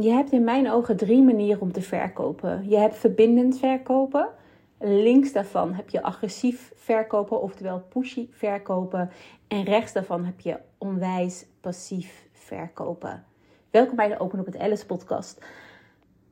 je 0.00 0.10
hebt 0.10 0.32
in 0.32 0.44
mijn 0.44 0.70
ogen 0.70 0.96
drie 0.96 1.22
manieren 1.22 1.60
om 1.60 1.72
te 1.72 1.82
verkopen. 1.82 2.68
Je 2.68 2.76
hebt 2.76 2.96
verbindend 2.96 3.58
verkopen. 3.58 4.28
Links 4.78 5.32
daarvan 5.32 5.72
heb 5.72 5.90
je 5.90 6.02
agressief 6.02 6.72
verkopen, 6.74 7.42
oftewel 7.42 7.82
pushy 7.88 8.28
verkopen. 8.30 9.10
En 9.48 9.64
rechts 9.64 9.92
daarvan 9.92 10.24
heb 10.24 10.40
je 10.40 10.58
onwijs 10.78 11.46
passief 11.60 12.26
verkopen. 12.32 13.24
Welkom 13.70 13.96
bij 13.96 14.08
de 14.08 14.18
Open 14.18 14.38
op 14.38 14.46
het 14.46 14.58
Alice 14.58 14.86
podcast. 14.86 15.44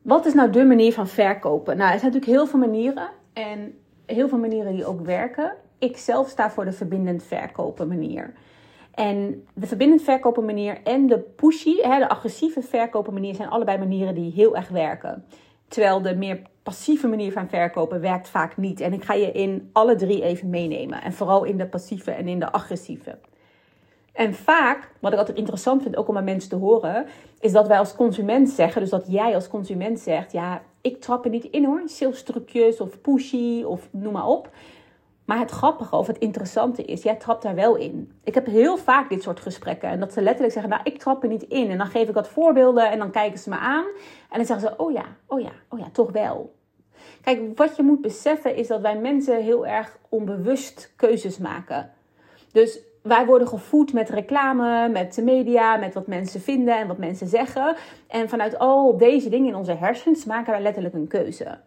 Wat 0.03 0.27
is 0.27 0.35
nou 0.35 0.51
de 0.51 0.65
manier 0.65 0.93
van 0.93 1.09
verkopen? 1.09 1.77
Nou, 1.77 1.93
er 1.93 1.99
zijn 1.99 2.13
natuurlijk 2.13 2.39
heel 2.39 2.47
veel 2.47 2.59
manieren 2.59 3.11
en 3.33 3.79
heel 4.07 4.29
veel 4.29 4.39
manieren 4.39 4.73
die 4.73 4.87
ook 4.87 5.01
werken. 5.01 5.55
Ik 5.79 5.97
zelf 5.97 6.29
sta 6.29 6.51
voor 6.51 6.65
de 6.65 6.73
verbindend 6.73 7.23
verkopen 7.23 7.89
manier. 7.89 8.33
En 8.97 9.47
de 9.55 9.67
verbindend 9.67 10.03
verkopen 10.03 10.45
manier 10.45 10.83
en 10.83 11.07
de 11.07 11.19
pushy, 11.19 11.77
de 11.77 12.09
agressieve 12.09 12.63
verkopen 12.63 13.13
manier 13.13 13.35
zijn 13.35 13.49
allebei 13.49 13.79
manieren 13.79 14.15
die 14.15 14.33
heel 14.33 14.57
erg 14.57 14.69
werken. 14.69 15.25
Terwijl 15.69 16.03
de 16.03 16.17
meer 16.17 16.43
passieve 16.63 17.09
manier 17.09 17.33
van 17.33 17.49
verkopen 17.49 18.01
werkt 18.01 18.29
vaak 18.29 18.57
niet. 18.57 18.81
En 18.81 18.93
ik 18.93 19.05
ga 19.05 19.15
je 19.15 19.33
in 19.33 19.71
alle 19.73 19.95
drie 19.95 20.23
even 20.23 20.51
meenemen. 20.51 21.03
En 21.03 21.13
vooral 21.13 21.45
in 21.45 21.57
de 21.57 21.67
passieve 21.67 22.11
en 22.11 22.29
in 22.29 22.39
de 22.39 22.53
agressieve. 22.53 23.19
En 24.13 24.35
vaak, 24.35 24.91
wat 25.01 25.13
ik 25.13 25.19
altijd 25.19 25.39
interessant 25.39 25.83
vind, 25.83 25.97
ook 25.97 26.09
om 26.09 26.17
aan 26.17 26.25
mensen 26.25 26.51
te 26.51 26.57
horen, 26.57 27.07
is 27.41 27.53
dat 27.53 27.67
wij 27.67 27.79
als 27.79 27.95
consument 27.95 28.49
zeggen, 28.49 28.81
dus 28.81 28.91
dat 28.91 29.05
jij 29.09 29.35
als 29.35 29.49
consument 29.49 30.01
zegt, 30.01 30.33
ja, 30.33 30.63
ik 30.81 31.01
trap 31.01 31.25
er 31.25 31.31
niet 31.31 31.45
in 31.45 31.65
hoor, 31.65 31.83
sales 31.85 32.23
trucjes 32.23 32.81
of 32.81 33.01
pushy 33.01 33.63
of 33.63 33.89
noem 33.91 34.13
maar 34.13 34.27
op. 34.27 34.51
Maar 35.27 35.39
het 35.39 35.51
grappige 35.51 35.97
of 35.97 36.07
het 36.07 36.19
interessante 36.19 36.85
is, 36.85 37.03
jij 37.03 37.15
trapt 37.15 37.43
daar 37.43 37.55
wel 37.55 37.77
in. 37.77 38.13
Ik 38.25 38.35
heb 38.35 38.47
heel 38.47 38.77
vaak 38.77 39.09
dit 39.09 39.23
soort 39.23 39.41
gesprekken. 39.41 39.89
En 39.89 40.01
dat 40.01 40.13
ze 40.13 40.23
letterlijk 40.23 40.53
zeggen, 40.53 40.71
nou, 40.71 40.83
ik 40.85 40.99
trap 40.99 41.23
er 41.23 41.29
niet 41.29 41.43
in. 41.43 41.71
En 41.71 41.79
dan 41.79 41.87
geef 41.87 42.09
ik 42.09 42.15
wat 42.15 42.29
voorbeelden 42.29 42.91
en 42.91 42.99
dan 42.99 43.11
kijken 43.11 43.39
ze 43.39 43.49
me 43.49 43.57
aan. 43.57 43.85
En 44.31 44.37
dan 44.37 44.47
zeggen 44.47 44.69
ze, 44.69 44.77
oh 44.77 44.93
ja, 44.93 45.05
oh 45.27 45.41
ja, 45.41 45.53
oh 45.69 45.79
ja, 45.79 45.89
toch 45.93 46.13
wel. 46.13 46.55
Kijk, 47.23 47.41
wat 47.55 47.77
je 47.77 47.83
moet 47.83 48.01
beseffen 48.01 48.57
is 48.57 48.67
dat 48.67 48.81
wij 48.81 48.99
mensen 48.99 49.43
heel 49.43 49.67
erg 49.67 49.99
onbewust 50.09 50.93
keuzes 50.97 51.39
maken. 51.39 51.91
Dus 52.53 52.81
wij 53.03 53.27
worden 53.27 53.49
gevoed 53.49 53.93
met 53.93 54.11
reclame, 54.11 54.89
met 54.89 55.15
de 55.15 55.23
media, 55.23 55.77
met 55.77 55.95
wat 55.95 56.07
mensen 56.07 56.41
vinden 56.41 56.79
en 56.79 56.87
wat 56.87 56.99
mensen 56.99 57.27
zeggen. 57.27 57.77
En 58.09 58.29
vanuit 58.29 58.59
al 58.59 58.97
deze 58.97 59.29
dingen 59.29 59.49
in 59.49 59.55
onze 59.55 59.75
hersens 59.75 60.25
maken 60.25 60.53
wij 60.53 60.63
letterlijk 60.63 60.95
een 60.95 61.09
keuze. 61.09 61.59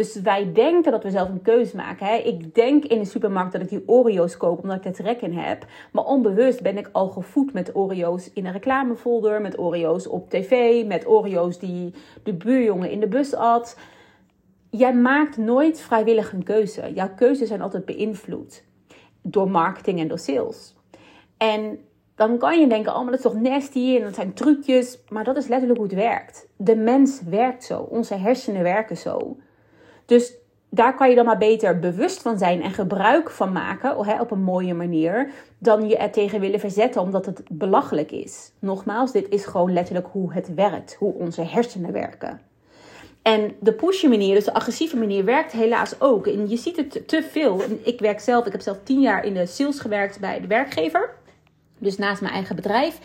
Dus 0.00 0.20
wij 0.20 0.52
denken 0.52 0.92
dat 0.92 1.02
we 1.02 1.10
zelf 1.10 1.28
een 1.28 1.42
keuze 1.42 1.76
maken. 1.76 2.06
Hè? 2.06 2.14
Ik 2.14 2.54
denk 2.54 2.84
in 2.84 2.98
de 2.98 3.04
supermarkt 3.04 3.52
dat 3.52 3.60
ik 3.60 3.68
die 3.68 3.82
Oreo's 3.86 4.36
koop 4.36 4.62
omdat 4.62 4.76
ik 4.76 4.84
er 4.84 4.92
trek 4.92 5.20
in 5.20 5.32
heb. 5.32 5.66
Maar 5.92 6.04
onbewust 6.04 6.62
ben 6.62 6.78
ik 6.78 6.88
al 6.92 7.08
gevoed 7.08 7.52
met 7.52 7.76
Oreo's 7.76 8.30
in 8.32 8.46
een 8.46 8.52
reclamefolder, 8.52 9.40
met 9.40 9.58
Oreo's 9.58 10.06
op 10.06 10.30
tv, 10.30 10.84
met 10.86 11.06
Oreo's 11.06 11.58
die 11.58 11.94
de 12.22 12.34
buurjongen 12.34 12.90
in 12.90 13.00
de 13.00 13.08
bus 13.08 13.34
at. 13.34 13.78
Jij 14.70 14.94
maakt 14.94 15.36
nooit 15.36 15.80
vrijwillig 15.80 16.32
een 16.32 16.44
keuze. 16.44 16.92
Jouw 16.94 17.14
keuzes 17.16 17.48
zijn 17.48 17.62
altijd 17.62 17.84
beïnvloed 17.84 18.64
door 19.22 19.50
marketing 19.50 20.00
en 20.00 20.08
door 20.08 20.18
sales. 20.18 20.74
En 21.36 21.78
dan 22.14 22.38
kan 22.38 22.60
je 22.60 22.66
denken, 22.66 22.92
oh, 22.92 22.98
maar 23.02 23.10
dat 23.10 23.24
is 23.24 23.30
toch 23.32 23.40
nasty 23.40 23.96
en 23.96 24.02
dat 24.02 24.14
zijn 24.14 24.32
trucjes. 24.32 24.98
Maar 25.08 25.24
dat 25.24 25.36
is 25.36 25.48
letterlijk 25.48 25.78
hoe 25.80 25.88
het 25.88 25.96
werkt. 25.96 26.48
De 26.56 26.76
mens 26.76 27.22
werkt 27.22 27.64
zo. 27.64 27.80
Onze 27.80 28.14
hersenen 28.14 28.62
werken 28.62 28.96
zo. 28.96 29.36
Dus 30.10 30.32
daar 30.70 30.94
kan 30.94 31.08
je 31.08 31.14
dan 31.14 31.24
maar 31.24 31.38
beter 31.38 31.78
bewust 31.78 32.22
van 32.22 32.38
zijn 32.38 32.62
en 32.62 32.72
gebruik 32.72 33.30
van 33.30 33.52
maken 33.52 34.20
op 34.20 34.30
een 34.30 34.42
mooie 34.42 34.74
manier, 34.74 35.30
dan 35.58 35.88
je 35.88 35.96
er 35.96 36.10
tegen 36.10 36.40
willen 36.40 36.60
verzetten 36.60 37.00
omdat 37.00 37.26
het 37.26 37.42
belachelijk 37.48 38.10
is. 38.10 38.52
Nogmaals, 38.58 39.12
dit 39.12 39.28
is 39.28 39.44
gewoon 39.44 39.72
letterlijk 39.72 40.06
hoe 40.12 40.32
het 40.32 40.54
werkt, 40.54 40.94
hoe 40.94 41.14
onze 41.14 41.42
hersenen 41.42 41.92
werken. 41.92 42.40
En 43.22 43.52
de 43.60 43.72
pushy 43.72 44.06
manier, 44.06 44.34
dus 44.34 44.44
de 44.44 44.54
agressieve 44.54 44.96
manier, 44.96 45.24
werkt 45.24 45.52
helaas 45.52 46.00
ook. 46.00 46.26
En 46.26 46.48
je 46.48 46.56
ziet 46.56 46.76
het 46.76 47.08
te 47.08 47.22
veel. 47.22 47.62
Ik 47.82 48.00
werk 48.00 48.20
zelf, 48.20 48.46
ik 48.46 48.52
heb 48.52 48.60
zelf 48.60 48.78
tien 48.82 49.00
jaar 49.00 49.24
in 49.24 49.34
de 49.34 49.46
sales 49.46 49.80
gewerkt 49.80 50.20
bij 50.20 50.40
de 50.40 50.46
werkgever. 50.46 51.14
Dus 51.78 51.96
naast 51.96 52.20
mijn 52.20 52.34
eigen 52.34 52.56
bedrijf. 52.56 52.98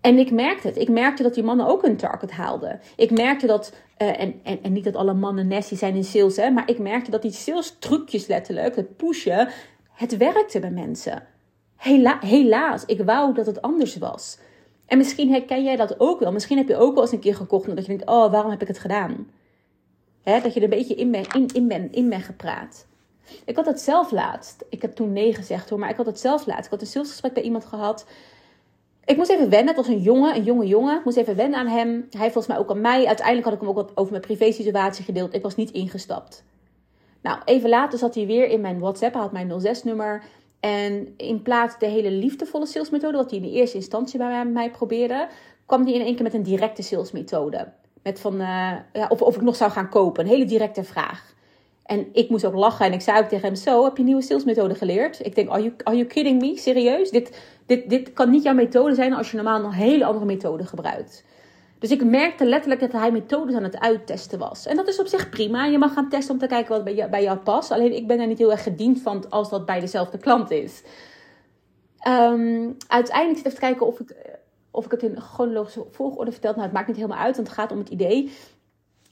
En 0.00 0.18
ik 0.18 0.30
merkte 0.30 0.66
het. 0.66 0.76
Ik 0.76 0.88
merkte 0.88 1.22
dat 1.22 1.34
die 1.34 1.42
mannen 1.42 1.66
ook 1.66 1.82
hun 1.82 1.96
target 1.96 2.30
haalden. 2.30 2.80
Ik 2.96 3.10
merkte 3.10 3.46
dat, 3.46 3.72
uh, 3.98 4.20
en, 4.20 4.40
en, 4.42 4.62
en 4.62 4.72
niet 4.72 4.84
dat 4.84 4.96
alle 4.96 5.14
mannen 5.14 5.48
nasty 5.48 5.76
zijn 5.76 5.94
in 5.94 6.04
sales, 6.04 6.36
hè, 6.36 6.50
maar 6.50 6.68
ik 6.70 6.78
merkte 6.78 7.10
dat 7.10 7.22
die 7.22 7.32
sales 7.32 7.76
trucjes 7.78 8.26
letterlijk, 8.26 8.76
het 8.76 8.96
pushen, 8.96 9.48
het 9.92 10.16
werkte 10.16 10.60
bij 10.60 10.70
mensen. 10.70 11.22
Hela 11.76 12.18
helaas, 12.20 12.84
ik 12.84 13.02
wou 13.02 13.34
dat 13.34 13.46
het 13.46 13.62
anders 13.62 13.96
was. 13.96 14.38
En 14.86 14.98
misschien 14.98 15.30
herken 15.30 15.64
jij 15.64 15.76
dat 15.76 16.00
ook 16.00 16.20
wel. 16.20 16.32
Misschien 16.32 16.56
heb 16.56 16.68
je 16.68 16.76
ook 16.76 16.94
wel 16.94 17.02
eens 17.02 17.12
een 17.12 17.20
keer 17.20 17.34
gekocht 17.34 17.68
en 17.68 17.74
dat 17.74 17.86
je 17.86 17.96
denkt, 17.96 18.10
oh, 18.10 18.30
waarom 18.30 18.50
heb 18.50 18.62
ik 18.62 18.68
het 18.68 18.78
gedaan? 18.78 19.30
Hè, 20.22 20.40
dat 20.40 20.54
je 20.54 20.60
er 20.60 20.64
een 20.64 20.78
beetje 20.78 20.94
in 20.94 21.10
bent 21.10 21.34
in, 21.34 21.48
in, 21.68 21.92
in 21.92 22.08
ben 22.08 22.20
gepraat. 22.20 22.86
Ik 23.44 23.56
had 23.56 23.66
het 23.66 23.80
zelf 23.80 24.10
laatst. 24.10 24.64
Ik 24.68 24.82
heb 24.82 24.94
toen 24.94 25.12
nee 25.12 25.34
gezegd 25.34 25.70
hoor, 25.70 25.78
maar 25.78 25.90
ik 25.90 25.96
had 25.96 26.06
het 26.06 26.20
zelf 26.20 26.46
laatst. 26.46 26.64
Ik 26.64 26.70
had 26.70 26.80
een 26.80 26.86
salesgesprek 26.86 27.32
bij 27.32 27.42
iemand 27.42 27.64
gehad. 27.64 28.06
Ik 29.10 29.16
moest 29.16 29.30
even 29.30 29.48
wennen. 29.48 29.74
Het 29.74 29.76
was 29.76 29.94
een 29.94 30.02
jongen, 30.02 30.36
een 30.36 30.44
jonge 30.44 30.66
jongen. 30.66 30.98
Ik 30.98 31.04
moest 31.04 31.16
even 31.16 31.36
wennen 31.36 31.58
aan 31.58 31.66
hem. 31.66 32.06
Hij 32.10 32.30
volgens 32.30 32.46
mij 32.46 32.58
ook 32.58 32.70
aan 32.70 32.80
mij. 32.80 33.06
Uiteindelijk 33.06 33.44
had 33.46 33.54
ik 33.54 33.60
hem 33.60 33.68
ook 33.68 33.74
wat 33.74 33.96
over 33.96 34.10
mijn 34.10 34.22
privé 34.22 34.52
situatie 34.52 35.04
gedeeld. 35.04 35.34
Ik 35.34 35.42
was 35.42 35.56
niet 35.56 35.70
ingestapt. 35.70 36.44
Nou, 37.22 37.38
even 37.44 37.68
later 37.68 37.98
zat 37.98 38.14
hij 38.14 38.26
weer 38.26 38.48
in 38.48 38.60
mijn 38.60 38.78
WhatsApp. 38.78 39.14
Had 39.14 39.32
mijn 39.32 39.52
06-nummer. 39.66 40.22
En 40.60 41.14
in 41.16 41.42
plaats 41.42 41.78
de 41.78 41.86
hele 41.86 42.10
liefdevolle 42.10 42.66
salesmethode, 42.66 43.16
wat 43.16 43.30
hij 43.30 43.38
in 43.38 43.44
de 43.44 43.52
eerste 43.52 43.76
instantie 43.76 44.18
bij 44.18 44.44
mij 44.44 44.70
probeerde, 44.70 45.28
kwam 45.66 45.84
hij 45.84 45.92
in 45.92 46.00
één 46.00 46.14
keer 46.14 46.24
met 46.24 46.34
een 46.34 46.42
directe 46.42 46.82
salesmethode. 46.82 47.72
Met 48.02 48.20
van, 48.20 48.34
uh, 48.34 48.72
ja, 48.92 49.06
of, 49.08 49.22
of 49.22 49.36
ik 49.36 49.42
nog 49.42 49.56
zou 49.56 49.70
gaan 49.70 49.88
kopen. 49.88 50.24
Een 50.24 50.30
hele 50.30 50.44
directe 50.44 50.84
vraag. 50.84 51.34
En 51.90 52.08
ik 52.12 52.30
moest 52.30 52.44
ook 52.44 52.54
lachen 52.54 52.86
en 52.86 52.92
ik 52.92 53.00
zei 53.00 53.18
ook 53.18 53.28
tegen 53.28 53.46
hem: 53.46 53.54
Zo, 53.56 53.84
heb 53.84 53.96
je 53.96 54.02
nieuwe 54.02 54.22
salesmethode 54.22 54.74
geleerd? 54.74 55.24
Ik 55.24 55.34
denk: 55.34 55.48
Are 55.48 55.62
you, 55.62 55.74
are 55.82 55.96
you 55.96 56.08
kidding 56.08 56.40
me? 56.40 56.58
Serieus? 56.58 57.10
Dit, 57.10 57.40
dit, 57.66 57.90
dit 57.90 58.12
kan 58.12 58.30
niet 58.30 58.42
jouw 58.42 58.54
methode 58.54 58.94
zijn 58.94 59.12
als 59.12 59.30
je 59.30 59.36
normaal 59.36 59.64
een 59.64 59.72
hele 59.72 60.04
andere 60.04 60.24
methode 60.24 60.64
gebruikt. 60.64 61.24
Dus 61.78 61.90
ik 61.90 62.04
merkte 62.04 62.44
letterlijk 62.44 62.80
dat 62.80 62.92
hij 62.92 63.12
methodes 63.12 63.54
aan 63.54 63.62
het 63.62 63.78
uittesten 63.78 64.38
was. 64.38 64.66
En 64.66 64.76
dat 64.76 64.88
is 64.88 65.00
op 65.00 65.06
zich 65.06 65.28
prima. 65.28 65.64
Je 65.64 65.78
mag 65.78 65.92
gaan 65.92 66.08
testen 66.08 66.34
om 66.34 66.40
te 66.40 66.46
kijken 66.46 66.74
wat 66.74 66.84
bij 66.84 66.94
jou, 66.94 67.10
bij 67.10 67.22
jou 67.22 67.38
past. 67.38 67.70
Alleen 67.70 67.96
ik 67.96 68.06
ben 68.06 68.20
er 68.20 68.26
niet 68.26 68.38
heel 68.38 68.50
erg 68.50 68.62
gediend 68.62 69.00
van 69.00 69.30
als 69.30 69.50
dat 69.50 69.66
bij 69.66 69.80
dezelfde 69.80 70.18
klant 70.18 70.50
is. 70.50 70.82
Um, 72.08 72.76
uiteindelijk 72.88 73.36
zit 73.36 73.46
even 73.46 73.58
te 73.58 73.66
kijken 73.66 73.86
of 73.86 74.00
ik, 74.00 74.14
of 74.70 74.84
ik 74.84 74.90
het 74.90 75.02
in 75.02 75.20
chronologische 75.20 75.84
volgorde 75.90 76.32
vertel. 76.32 76.50
Nou, 76.50 76.62
het 76.62 76.72
maakt 76.72 76.86
niet 76.86 76.96
helemaal 76.96 77.18
uit, 77.18 77.36
want 77.36 77.48
het 77.48 77.56
gaat 77.56 77.72
om 77.72 77.78
het 77.78 77.88
idee. 77.88 78.32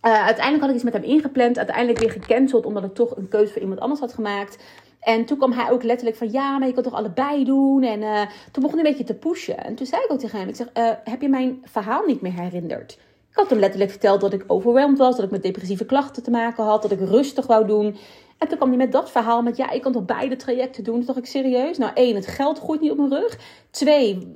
Uh, 0.03 0.27
uiteindelijk 0.27 0.61
had 0.61 0.69
ik 0.69 0.75
iets 0.75 0.85
met 0.85 0.93
hem 0.93 1.03
ingepland. 1.03 1.59
Uiteindelijk 1.59 1.99
weer 1.99 2.11
gecanceld 2.11 2.67
omdat 2.67 2.85
ik 2.85 2.95
toch 2.95 3.17
een 3.17 3.29
keuze 3.29 3.53
voor 3.53 3.63
iemand 3.63 3.81
anders 3.81 4.01
had 4.01 4.13
gemaakt. 4.13 4.59
En 5.01 5.25
toen 5.25 5.37
kwam 5.37 5.53
hij 5.53 5.71
ook 5.71 5.83
letterlijk 5.83 6.17
van 6.17 6.31
ja, 6.33 6.59
maar 6.59 6.69
je 6.69 6.75
kan 6.75 6.83
toch 6.83 6.95
allebei 6.95 7.45
doen. 7.45 7.83
En 7.83 8.01
uh, 8.03 8.21
toen 8.53 8.63
begon 8.63 8.79
hij 8.79 8.79
een 8.79 8.91
beetje 8.91 9.05
te 9.05 9.15
pushen. 9.15 9.65
En 9.65 9.75
toen 9.75 9.87
zei 9.87 10.03
ik 10.03 10.13
ook 10.13 10.19
tegen 10.19 10.39
hem: 10.39 10.49
ik 10.49 10.57
zeg, 10.57 10.67
uh, 10.75 10.91
heb 11.05 11.21
je 11.21 11.29
mijn 11.29 11.63
verhaal 11.65 12.05
niet 12.07 12.21
meer 12.21 12.41
herinnerd? 12.41 12.93
Ik 13.31 13.37
had 13.37 13.51
hem 13.51 13.59
letterlijk 13.59 13.91
verteld 13.91 14.21
dat 14.21 14.33
ik 14.33 14.45
overweldigd 14.47 14.99
was, 14.99 15.17
dat 15.17 15.25
ik 15.25 15.31
met 15.31 15.43
depressieve 15.43 15.85
klachten 15.85 16.23
te 16.23 16.31
maken 16.31 16.65
had, 16.65 16.83
dat 16.83 16.91
ik 16.91 17.01
rustig 17.01 17.47
wou 17.47 17.67
doen. 17.67 17.97
En 18.39 18.49
toen 18.49 18.57
kwam 18.57 18.69
hij 18.69 18.79
met 18.79 18.93
dat 18.93 19.11
verhaal 19.11 19.43
met 19.43 19.57
ja, 19.57 19.71
ik 19.71 19.83
kan 19.83 19.93
toch 19.93 20.05
beide 20.05 20.37
trajecten 20.37 20.85
doen. 20.85 20.97
Toen 20.97 21.07
dacht 21.07 21.19
ik 21.19 21.27
serieus. 21.27 21.79
Nou, 21.79 21.93
één, 21.95 22.15
het 22.15 22.27
geld 22.27 22.59
groeit 22.59 22.81
niet 22.81 22.91
op 22.91 22.97
mijn 22.97 23.11
rug. 23.11 23.39
Twee, 23.71 24.33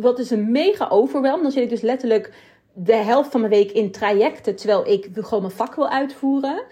wat 0.00 0.18
is 0.18 0.30
een 0.30 0.50
mega 0.50 0.88
overweldigd. 0.88 1.42
Dan 1.42 1.52
zit 1.52 1.62
ik 1.62 1.68
dus 1.68 1.80
letterlijk 1.80 2.32
de 2.78 2.94
helft 2.94 3.30
van 3.30 3.40
mijn 3.40 3.52
week 3.52 3.70
in 3.70 3.90
trajecten, 3.90 4.56
terwijl 4.56 4.86
ik 4.86 5.08
gewoon 5.12 5.42
mijn 5.42 5.54
vak 5.54 5.74
wil 5.74 5.88
uitvoeren. 5.88 6.62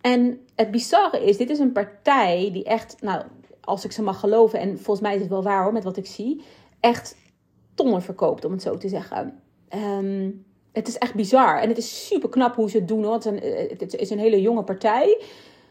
En 0.00 0.40
het 0.54 0.70
bizarre 0.70 1.24
is, 1.24 1.36
dit 1.36 1.50
is 1.50 1.58
een 1.58 1.72
partij 1.72 2.50
die 2.52 2.64
echt, 2.64 2.96
nou, 3.00 3.22
als 3.60 3.84
ik 3.84 3.92
ze 3.92 4.02
mag 4.02 4.20
geloven, 4.20 4.58
en 4.58 4.74
volgens 4.74 5.00
mij 5.00 5.14
is 5.14 5.20
het 5.20 5.30
wel 5.30 5.42
waar 5.42 5.62
hoor, 5.62 5.72
met 5.72 5.84
wat 5.84 5.96
ik 5.96 6.06
zie, 6.06 6.42
echt 6.80 7.16
tonnen 7.74 8.02
verkoopt, 8.02 8.44
om 8.44 8.52
het 8.52 8.62
zo 8.62 8.76
te 8.76 8.88
zeggen. 8.88 9.40
Ehm, 9.68 10.30
het 10.72 10.88
is 10.88 10.98
echt 10.98 11.14
bizar. 11.14 11.60
En 11.60 11.68
het 11.68 11.78
is 11.78 12.06
super 12.06 12.28
knap 12.28 12.54
hoe 12.54 12.70
ze 12.70 12.78
het 12.78 12.88
doen 12.88 13.04
hoor. 13.04 13.14
Het 13.14 13.24
is, 13.24 13.30
een, 13.30 13.68
het 13.78 13.94
is 13.94 14.10
een 14.10 14.18
hele 14.18 14.40
jonge 14.40 14.64
partij. 14.64 15.22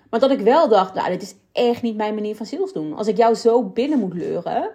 Maar 0.10 0.20
dat 0.20 0.32
ik 0.32 0.40
wel 0.40 0.68
dacht, 0.68 0.94
nou, 0.94 1.10
dit 1.10 1.22
is 1.22 1.36
echt 1.52 1.82
niet 1.82 1.96
mijn 1.96 2.16
manier 2.16 2.36
van 2.36 2.46
sales 2.46 2.74
doen. 2.74 2.94
Als 2.94 3.08
ik 3.08 3.18
jou 3.18 3.36
zo 3.36 3.64
binnen 3.64 4.00
moet 4.00 4.14
leuren, 4.14 4.72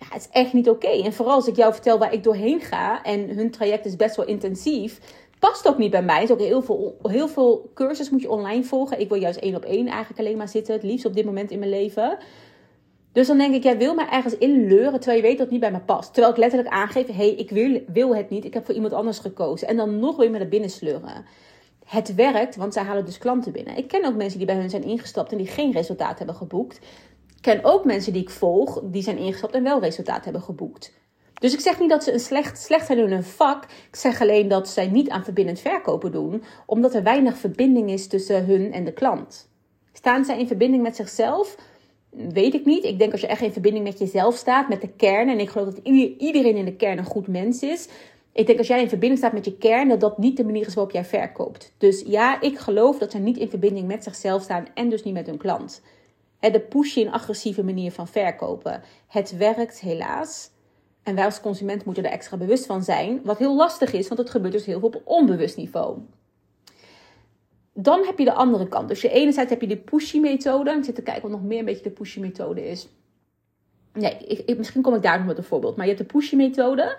ja, 0.00 0.06
het 0.08 0.22
is 0.22 0.28
echt 0.30 0.52
niet 0.52 0.68
oké. 0.68 0.88
En 0.88 1.12
vooral 1.12 1.34
als 1.34 1.46
ik 1.46 1.56
jou 1.56 1.72
vertel 1.72 1.98
waar 1.98 2.12
ik 2.12 2.24
doorheen 2.24 2.60
ga 2.60 3.02
en 3.02 3.28
hun 3.28 3.50
traject 3.50 3.84
is 3.84 3.96
best 3.96 4.16
wel 4.16 4.26
intensief, 4.26 5.00
past 5.38 5.68
ook 5.68 5.78
niet 5.78 5.90
bij 5.90 6.02
mij. 6.02 6.22
is 6.22 6.30
ook 6.30 6.40
heel 6.40 6.62
veel, 6.62 6.98
heel 7.02 7.28
veel 7.28 7.70
cursus 7.74 8.10
moet 8.10 8.22
je 8.22 8.30
online 8.30 8.64
volgen. 8.64 9.00
Ik 9.00 9.08
wil 9.08 9.18
juist 9.18 9.38
één 9.38 9.54
op 9.54 9.64
één 9.64 9.86
eigenlijk 9.86 10.20
alleen 10.20 10.36
maar 10.36 10.48
zitten, 10.48 10.74
het 10.74 10.82
liefst 10.82 11.06
op 11.06 11.14
dit 11.14 11.24
moment 11.24 11.50
in 11.50 11.58
mijn 11.58 11.70
leven. 11.70 12.18
Dus 13.12 13.26
dan 13.26 13.38
denk 13.38 13.54
ik, 13.54 13.62
jij 13.62 13.78
wil 13.78 13.94
mij 13.94 14.08
ergens 14.10 14.38
inleuren 14.38 15.00
terwijl 15.00 15.16
je 15.16 15.22
weet 15.22 15.38
dat 15.38 15.40
het 15.40 15.50
niet 15.50 15.60
bij 15.60 15.70
me 15.70 15.80
past. 15.80 16.12
Terwijl 16.12 16.32
ik 16.32 16.38
letterlijk 16.38 16.74
aangeef, 16.74 17.06
hé, 17.06 17.12
hey, 17.12 17.34
ik 17.34 17.50
wil, 17.50 17.80
wil 17.86 18.16
het 18.16 18.30
niet, 18.30 18.44
ik 18.44 18.54
heb 18.54 18.64
voor 18.64 18.74
iemand 18.74 18.92
anders 18.92 19.18
gekozen. 19.18 19.68
En 19.68 19.76
dan 19.76 19.98
nog 19.98 20.16
weer 20.16 20.30
me 20.30 20.38
naar 20.38 20.48
binnen. 20.48 20.70
Het 21.84 22.14
werkt, 22.14 22.56
want 22.56 22.72
zij 22.72 22.82
halen 22.82 23.04
dus 23.04 23.18
klanten 23.18 23.52
binnen. 23.52 23.76
Ik 23.76 23.88
ken 23.88 24.04
ook 24.04 24.14
mensen 24.14 24.38
die 24.38 24.46
bij 24.46 24.56
hun 24.56 24.70
zijn 24.70 24.84
ingestapt 24.84 25.32
en 25.32 25.38
die 25.38 25.46
geen 25.46 25.72
resultaat 25.72 26.18
hebben 26.18 26.36
geboekt 26.36 26.80
ken 27.40 27.64
ook 27.64 27.84
mensen 27.84 28.12
die 28.12 28.22
ik 28.22 28.30
volg, 28.30 28.80
die 28.84 29.02
zijn 29.02 29.18
ingestapt 29.18 29.54
en 29.54 29.62
wel 29.62 29.80
resultaat 29.80 30.24
hebben 30.24 30.42
geboekt. 30.42 30.92
Dus 31.34 31.52
ik 31.52 31.60
zeg 31.60 31.80
niet 31.80 31.90
dat 31.90 32.04
ze 32.04 32.12
een 32.12 32.20
slecht, 32.20 32.58
slecht 32.58 32.86
zijn 32.86 32.98
in 32.98 33.10
hun 33.10 33.24
vak. 33.24 33.64
Ik 33.64 33.96
zeg 33.96 34.20
alleen 34.20 34.48
dat 34.48 34.68
zij 34.68 34.86
niet 34.86 35.08
aan 35.08 35.24
verbindend 35.24 35.60
verkopen 35.60 36.12
doen, 36.12 36.42
omdat 36.66 36.94
er 36.94 37.02
weinig 37.02 37.36
verbinding 37.36 37.90
is 37.90 38.06
tussen 38.06 38.44
hun 38.44 38.72
en 38.72 38.84
de 38.84 38.92
klant. 38.92 39.48
Staan 39.92 40.24
zij 40.24 40.38
in 40.38 40.46
verbinding 40.46 40.82
met 40.82 40.96
zichzelf? 40.96 41.56
Weet 42.10 42.54
ik 42.54 42.64
niet. 42.64 42.84
Ik 42.84 42.98
denk 42.98 43.12
als 43.12 43.20
je 43.20 43.26
echt 43.26 43.42
in 43.42 43.52
verbinding 43.52 43.84
met 43.84 43.98
jezelf 43.98 44.36
staat, 44.36 44.68
met 44.68 44.80
de 44.80 44.88
kern. 44.88 45.28
En 45.28 45.40
ik 45.40 45.50
geloof 45.50 45.74
dat 45.74 45.86
iedereen 46.18 46.56
in 46.56 46.64
de 46.64 46.76
kern 46.76 46.98
een 46.98 47.04
goed 47.04 47.26
mens 47.26 47.62
is. 47.62 47.88
Ik 48.32 48.46
denk 48.46 48.58
als 48.58 48.66
jij 48.66 48.82
in 48.82 48.88
verbinding 48.88 49.20
staat 49.20 49.32
met 49.32 49.44
je 49.44 49.56
kern, 49.56 49.88
dat 49.88 50.00
dat 50.00 50.18
niet 50.18 50.36
de 50.36 50.44
manier 50.44 50.66
is 50.66 50.74
waarop 50.74 50.92
jij 50.92 51.04
verkoopt. 51.04 51.72
Dus 51.78 52.02
ja, 52.06 52.40
ik 52.40 52.58
geloof 52.58 52.98
dat 52.98 53.10
ze 53.10 53.18
niet 53.18 53.36
in 53.36 53.50
verbinding 53.50 53.86
met 53.86 54.04
zichzelf 54.04 54.42
staan 54.42 54.66
en 54.74 54.88
dus 54.88 55.02
niet 55.02 55.14
met 55.14 55.26
hun 55.26 55.38
klant. 55.38 55.82
De 56.40 56.60
pushy 56.60 57.00
en 57.00 57.12
agressieve 57.12 57.64
manier 57.64 57.92
van 57.92 58.08
verkopen. 58.08 58.82
Het 59.06 59.36
werkt 59.36 59.80
helaas. 59.80 60.50
En 61.02 61.14
wij 61.14 61.24
als 61.24 61.40
consument 61.40 61.84
moeten 61.84 62.04
er 62.04 62.10
extra 62.10 62.36
bewust 62.36 62.66
van 62.66 62.82
zijn. 62.82 63.20
Wat 63.24 63.38
heel 63.38 63.56
lastig 63.56 63.92
is, 63.92 64.08
want 64.08 64.20
het 64.20 64.30
gebeurt 64.30 64.52
dus 64.52 64.66
heel 64.66 64.78
veel 64.78 64.88
op 64.88 65.02
onbewust 65.04 65.56
niveau. 65.56 65.98
Dan 67.74 68.04
heb 68.04 68.18
je 68.18 68.24
de 68.24 68.32
andere 68.32 68.68
kant. 68.68 68.88
Dus 68.88 69.00
je 69.00 69.10
enerzijds 69.10 69.50
heb 69.50 69.60
je 69.60 69.66
de 69.66 69.76
pushy 69.76 70.18
methode. 70.18 70.70
Ik 70.70 70.84
zit 70.84 70.94
te 70.94 71.02
kijken 71.02 71.22
wat 71.22 71.30
nog 71.30 71.42
meer 71.42 71.58
een 71.58 71.64
beetje 71.64 71.82
de 71.82 71.90
pushy 71.90 72.20
methode 72.20 72.68
is. 72.68 72.88
Nee, 73.92 74.16
ik, 74.46 74.56
misschien 74.56 74.82
kom 74.82 74.94
ik 74.94 75.02
daar 75.02 75.18
nog 75.18 75.26
met 75.26 75.38
een 75.38 75.44
voorbeeld. 75.44 75.76
Maar 75.76 75.86
je 75.86 75.94
hebt 75.94 76.06
de 76.08 76.18
pushy 76.18 76.36
methode. 76.36 76.98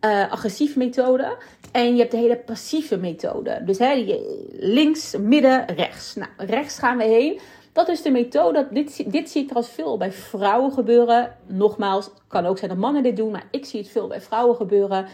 Uh, 0.00 0.30
agressieve 0.30 0.78
methode. 0.78 1.36
En 1.72 1.92
je 1.92 1.98
hebt 1.98 2.10
de 2.10 2.16
hele 2.16 2.36
passieve 2.36 2.96
methode. 2.96 3.62
Dus 3.64 3.78
hè, 3.78 4.18
links, 4.52 5.16
midden, 5.16 5.66
rechts. 5.66 6.14
Nou, 6.14 6.30
rechts 6.36 6.78
gaan 6.78 6.96
we 6.96 7.04
heen. 7.04 7.40
Dat 7.74 7.88
is 7.88 8.02
de 8.02 8.10
methode. 8.10 8.68
Dit, 8.70 9.12
dit 9.12 9.30
zie 9.30 9.40
ik 9.40 9.48
trouwens 9.48 9.74
veel 9.74 9.96
bij 9.96 10.12
vrouwen 10.12 10.72
gebeuren. 10.72 11.36
Nogmaals, 11.46 12.04
het 12.04 12.14
kan 12.28 12.46
ook 12.46 12.58
zijn 12.58 12.70
dat 12.70 12.78
mannen 12.78 13.02
dit 13.02 13.16
doen, 13.16 13.30
maar 13.30 13.48
ik 13.50 13.64
zie 13.64 13.80
het 13.80 13.88
veel 13.88 14.06
bij 14.06 14.20
vrouwen 14.20 14.56
gebeuren. 14.56 15.06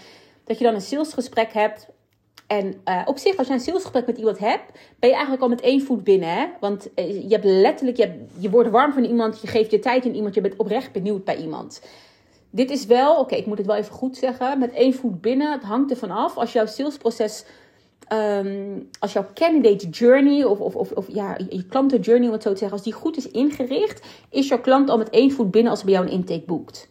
Dat 0.44 0.58
je 0.58 0.64
dan 0.64 0.74
een 0.74 0.80
salesgesprek 0.80 1.52
hebt. 1.52 1.88
En 2.46 2.80
uh, 2.84 3.02
op 3.04 3.18
zich, 3.18 3.36
als 3.36 3.46
je 3.46 3.52
een 3.52 3.60
salesgesprek 3.60 4.06
met 4.06 4.18
iemand 4.18 4.38
hebt, 4.38 4.78
ben 4.98 5.08
je 5.08 5.14
eigenlijk 5.14 5.42
al 5.42 5.48
met 5.48 5.60
één 5.60 5.80
voet 5.80 6.04
binnen. 6.04 6.28
Hè? 6.28 6.46
Want 6.60 6.88
uh, 6.96 7.22
je 7.22 7.28
hebt 7.28 7.44
letterlijk, 7.44 7.96
je, 7.96 8.24
je 8.38 8.50
wordt 8.50 8.70
warm 8.70 8.92
van 8.92 9.04
iemand, 9.04 9.40
je 9.40 9.46
geeft 9.46 9.70
je 9.70 9.78
tijd 9.78 10.04
in 10.04 10.14
iemand, 10.14 10.34
je 10.34 10.40
bent 10.40 10.56
oprecht 10.56 10.92
benieuwd 10.92 11.24
bij 11.24 11.36
iemand. 11.36 11.82
Dit 12.50 12.70
is 12.70 12.86
wel, 12.86 13.18
oké, 13.18 13.34
ik 13.34 13.46
moet 13.46 13.58
het 13.58 13.66
wel 13.66 13.76
even 13.76 13.92
goed 13.94 14.16
zeggen, 14.16 14.58
met 14.58 14.72
één 14.72 14.94
voet 14.94 15.20
binnen. 15.20 15.52
Het 15.52 15.62
hangt 15.62 15.90
ervan 15.90 16.10
af. 16.10 16.36
Als 16.36 16.52
jouw 16.52 16.66
salesproces 16.66 17.44
um, 18.12 18.88
als 18.98 19.12
jouw 19.12 19.26
candidate 19.34 19.88
journey 19.88 20.44
of, 20.44 20.60
of, 20.60 20.74
of, 20.74 20.90
of 20.92 21.06
ja, 21.08 21.38
je 21.48 21.66
klanten 21.66 22.00
journey, 22.00 22.26
om 22.26 22.32
het 22.32 22.42
zo 22.42 22.52
te 22.52 22.58
zeggen, 22.58 22.76
als 22.76 22.86
die 22.86 22.92
goed 22.92 23.16
is 23.16 23.30
ingericht, 23.30 24.06
is 24.30 24.48
jouw 24.48 24.60
klant 24.60 24.90
al 24.90 24.98
met 24.98 25.10
één 25.10 25.30
voet 25.30 25.50
binnen 25.50 25.70
als 25.70 25.82
hij 25.82 25.92
bij 25.92 26.00
jou 26.00 26.12
een 26.12 26.18
intake 26.18 26.46
boekt. 26.46 26.88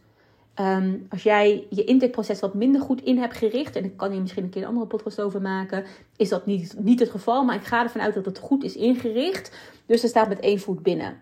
Um, 0.62 1.06
als 1.10 1.24
jij 1.24 1.68
je 1.70 1.84
intakeproces 1.84 2.40
wat 2.40 2.54
minder 2.54 2.82
goed 2.82 3.04
in 3.04 3.18
hebt 3.18 3.38
gericht, 3.38 3.76
en 3.76 3.84
ik 3.84 3.98
kan 3.98 4.12
hier 4.12 4.22
misschien 4.22 4.44
een 4.44 4.50
keer 4.50 4.62
een 4.62 4.68
andere 4.68 4.86
podcast 4.86 5.22
over 5.22 5.42
maken, 5.42 5.86
is 6.18 6.30
dat 6.30 6.46
niet, 6.46 6.76
niet 6.78 7.00
het 7.00 7.10
geval. 7.10 7.44
Maar 7.44 7.56
ik 7.56 7.64
ga 7.64 7.84
ervan 7.84 8.02
uit 8.02 8.14
dat 8.14 8.26
het 8.26 8.40
goed 8.40 8.64
is 8.64 8.76
ingericht. 8.76 9.52
Dus 9.86 10.04
er 10.04 10.10
staat 10.10 10.28
met 10.28 10.40
één 10.40 10.60
voet 10.60 10.84
binnen. 10.84 11.22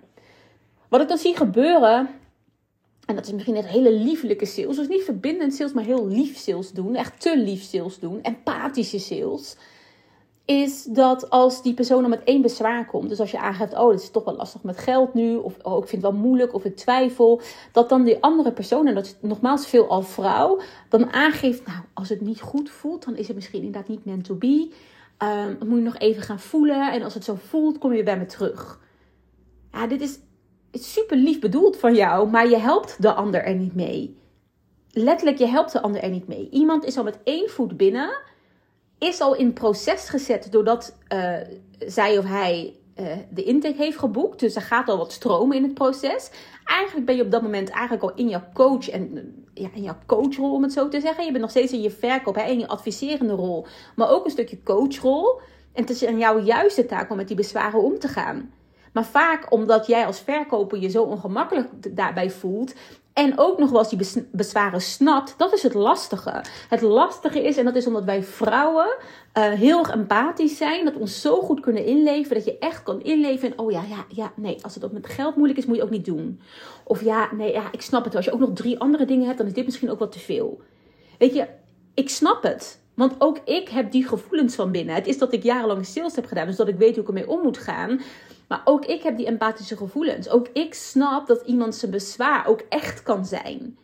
Wat 0.88 1.02
ik 1.02 1.08
dan 1.08 1.18
zie 1.18 1.36
gebeuren, 1.36 2.10
en 3.06 3.16
dat 3.16 3.26
is 3.26 3.32
misschien 3.32 3.54
net 3.54 3.68
hele 3.68 3.92
liefelijke 3.92 4.46
sales. 4.46 4.76
Dus 4.76 4.88
niet 4.88 5.04
verbindend 5.04 5.54
sales, 5.54 5.74
maar 5.74 5.84
heel 5.84 6.08
lief 6.08 6.38
sales 6.38 6.72
doen. 6.72 6.96
Echt 6.96 7.22
te 7.22 7.38
lief 7.38 7.64
sales 7.64 8.00
doen. 8.00 8.22
Empathische 8.22 9.00
sales 9.00 9.56
is 10.48 10.84
dat 10.84 11.30
als 11.30 11.62
die 11.64 11.74
persoon 11.74 12.02
dan 12.02 12.10
met 12.10 12.24
één 12.24 12.42
bezwaar 12.42 12.86
komt, 12.86 13.10
dus 13.10 13.20
als 13.20 13.32
je 13.32 13.40
aangeeft, 13.40 13.78
oh, 13.78 13.90
dit 13.92 14.02
is 14.02 14.12
toch 14.12 14.24
wel 14.24 14.36
lastig 14.36 14.64
met 14.64 14.78
geld 14.78 15.14
nu, 15.14 15.36
of 15.36 15.58
oh, 15.62 15.78
ik 15.78 15.90
vind 15.90 16.02
het 16.02 16.12
wel 16.12 16.22
moeilijk, 16.22 16.54
of 16.54 16.66
ik 16.66 16.76
twijfel, 16.76 17.42
dat 17.72 17.90
dan 17.90 18.04
die 18.04 18.22
andere 18.22 18.52
persoon, 18.52 18.88
en 18.88 18.96
dat 18.96 19.06
is 19.06 19.16
nogmaals 19.22 19.68
veel 19.68 19.88
al 19.88 20.02
vrouw, 20.02 20.60
dan 20.90 21.12
aangeeft, 21.12 21.68
nou, 21.68 21.80
als 21.94 22.10
het 22.10 22.22
niet 22.22 22.42
goed 22.42 22.70
voelt, 22.70 23.06
dan 23.06 23.16
is 23.16 23.28
het 23.28 23.36
misschien 23.36 23.64
inderdaad 23.64 23.88
niet 23.88 24.06
meant 24.06 24.24
to 24.24 24.36
be. 24.36 24.72
Um, 25.24 25.56
dan 25.60 25.68
moet 25.68 25.78
je 25.78 25.84
nog 25.84 25.98
even 25.98 26.22
gaan 26.22 26.40
voelen, 26.40 26.92
en 26.92 27.04
als 27.04 27.14
het 27.14 27.24
zo 27.24 27.36
voelt, 27.36 27.78
kom 27.78 27.94
je 27.94 28.04
bij 28.04 28.18
me 28.18 28.26
terug. 28.26 28.80
Ja, 29.72 29.88
dit 29.88 30.02
is 30.02 30.20
super 30.72 31.18
lief 31.18 31.40
bedoeld 31.40 31.78
van 31.78 31.96
jou, 31.96 32.30
maar 32.30 32.50
je 32.50 32.58
helpt 32.58 33.02
de 33.02 33.14
ander 33.14 33.44
er 33.44 33.56
niet 33.56 33.76
mee. 33.76 34.18
Letterlijk, 34.92 35.38
je 35.38 35.48
helpt 35.48 35.72
de 35.72 35.82
ander 35.82 36.02
er 36.02 36.10
niet 36.10 36.28
mee. 36.28 36.50
Iemand 36.50 36.86
is 36.86 36.98
al 36.98 37.04
met 37.04 37.20
één 37.24 37.50
voet 37.50 37.78
binnen 37.78 38.10
is 38.98 39.22
al 39.22 39.36
in 39.36 39.54
proces 39.54 40.10
gezet 40.10 40.52
doordat 40.52 40.96
uh, 41.14 41.36
zij 41.80 42.18
of 42.18 42.26
hij 42.26 42.74
uh, 43.00 43.06
de 43.30 43.44
intake 43.44 43.78
heeft 43.78 43.98
geboekt. 43.98 44.40
Dus 44.40 44.56
er 44.56 44.62
gaat 44.62 44.90
al 44.90 44.98
wat 44.98 45.12
stromen 45.12 45.58
in 45.58 45.64
het 45.64 45.74
proces. 45.74 46.30
Eigenlijk 46.66 47.06
ben 47.06 47.16
je 47.16 47.24
op 47.24 47.32
dat 47.32 47.42
moment 47.42 47.70
eigenlijk 47.70 48.04
al 48.04 48.14
in 48.16 48.30
jouw 48.30 48.44
coach 48.54 48.90
en 48.90 49.34
ja, 49.54 49.70
in 49.74 49.84
jouw 49.84 49.98
coachrol, 50.06 50.54
om 50.54 50.64
het 50.64 50.74
zo 50.74 50.88
te 50.88 51.00
zeggen. 51.00 51.26
Je 51.26 51.30
bent 51.32 51.42
nog 51.42 51.52
steeds 51.52 51.72
in 51.72 51.82
je 51.82 51.92
verkoop, 51.92 52.36
hè, 52.36 52.44
in 52.44 52.60
je 52.60 52.68
adviserende 52.68 53.34
rol, 53.34 53.66
maar 53.96 54.10
ook 54.10 54.26
een 54.26 54.32
stukje 54.32 54.64
coachrol. 54.64 55.40
En 55.74 55.82
het 55.82 55.90
is 55.90 56.06
aan 56.06 56.18
jouw 56.18 56.40
juiste 56.40 56.86
taak 56.86 57.10
om 57.10 57.18
met 57.18 57.28
die 57.28 57.38
bezwaren 57.38 57.84
om 57.84 58.00
te 58.00 58.08
gaan. 58.08 58.54
Maar 58.94 59.06
vaak 59.06 59.52
omdat 59.52 59.88
jij 59.88 60.06
als 60.06 60.20
verkoper 60.20 60.80
je 60.80 60.90
zo 60.90 61.04
ongemakkelijk 61.04 61.96
daarbij 61.96 62.30
voelt, 62.30 62.74
en 63.18 63.38
ook 63.38 63.58
nog 63.58 63.70
wel 63.70 63.80
eens 63.80 64.14
die 64.14 64.28
bezwaren 64.32 64.82
snapt, 64.82 65.34
dat 65.38 65.54
is 65.54 65.64
het 65.64 65.74
lastige. 65.74 66.44
Het 66.70 66.82
lastige 66.82 67.44
is, 67.44 67.58
en 67.58 67.66
dat 67.66 67.76
is 67.76 67.88
omdat 67.88 68.04
wij 68.04 68.24
vrouwen 68.24 68.86
uh, 69.38 69.44
heel 69.52 69.80
erg 69.80 69.90
empathisch 69.90 70.58
zijn, 70.58 70.86
dat 70.86 70.94
we 70.94 71.00
ons 71.00 71.22
zo 71.22 71.42
goed 71.42 71.60
kunnen 71.60 71.86
inleven, 71.86 72.36
dat 72.36 72.46
je 72.46 72.58
echt 72.58 72.84
kan 72.84 73.02
inleven 73.02 73.48
in, 73.48 73.60
oh 73.60 73.72
ja, 73.72 73.84
ja, 73.90 74.06
ja, 74.08 74.32
nee, 74.36 74.58
als 74.62 74.76
het 74.76 74.86
ook 74.86 74.92
met 74.92 75.08
geld 75.08 75.36
moeilijk 75.36 75.60
is, 75.60 75.66
moet 75.66 75.76
je 75.76 75.84
ook 75.84 75.90
niet 75.90 76.06
doen. 76.06 76.42
Of 76.84 77.04
ja, 77.04 77.30
nee, 77.34 77.52
ja, 77.52 77.72
ik 77.72 77.82
snap 77.82 78.04
het. 78.04 78.16
Als 78.16 78.26
je 78.26 78.32
ook 78.34 78.40
nog 78.40 78.54
drie 78.54 78.80
andere 78.80 79.06
dingen 79.06 79.26
hebt, 79.26 79.38
dan 79.38 79.48
is 79.48 79.54
dit 79.54 79.66
misschien 79.66 79.92
ook 79.92 80.00
wat 80.00 80.12
te 80.12 80.20
veel. 80.20 80.62
Weet 81.18 81.34
je, 81.34 81.48
ik 81.94 82.10
snap 82.10 82.44
het. 82.44 82.80
Want 82.94 83.16
ook 83.18 83.40
ik 83.46 83.70
heb 83.70 83.92
die 83.92 84.08
gevoelens 84.08 84.56
van 84.56 84.72
binnen. 84.72 84.96
Het 84.96 85.08
is 85.08 85.18
dat 85.18 85.34
ik 85.34 85.44
jarenlang 85.44 85.86
sales 85.86 86.16
heb 86.16 86.26
gedaan, 86.26 86.46
dus 86.46 86.56
dat 86.56 86.68
ik 86.68 86.78
weet 86.78 86.94
hoe 86.94 87.02
ik 87.02 87.08
ermee 87.08 87.30
om 87.30 87.42
moet 87.42 87.58
gaan. 87.58 88.02
Maar 88.48 88.62
ook 88.66 88.86
ik 88.86 89.02
heb 89.02 89.18
die 89.18 89.26
empathische 89.26 89.78
gevoelens. 89.78 90.30
Ook 90.30 90.48
ik 90.54 90.74
snap 90.74 91.28
dat 91.28 91.42
iemand 91.46 91.76
zijn 91.76 91.92
bezwaar 91.92 92.48
ook 92.48 92.62
echt 92.70 93.04
kan 93.04 93.26
zijn. 93.26 93.78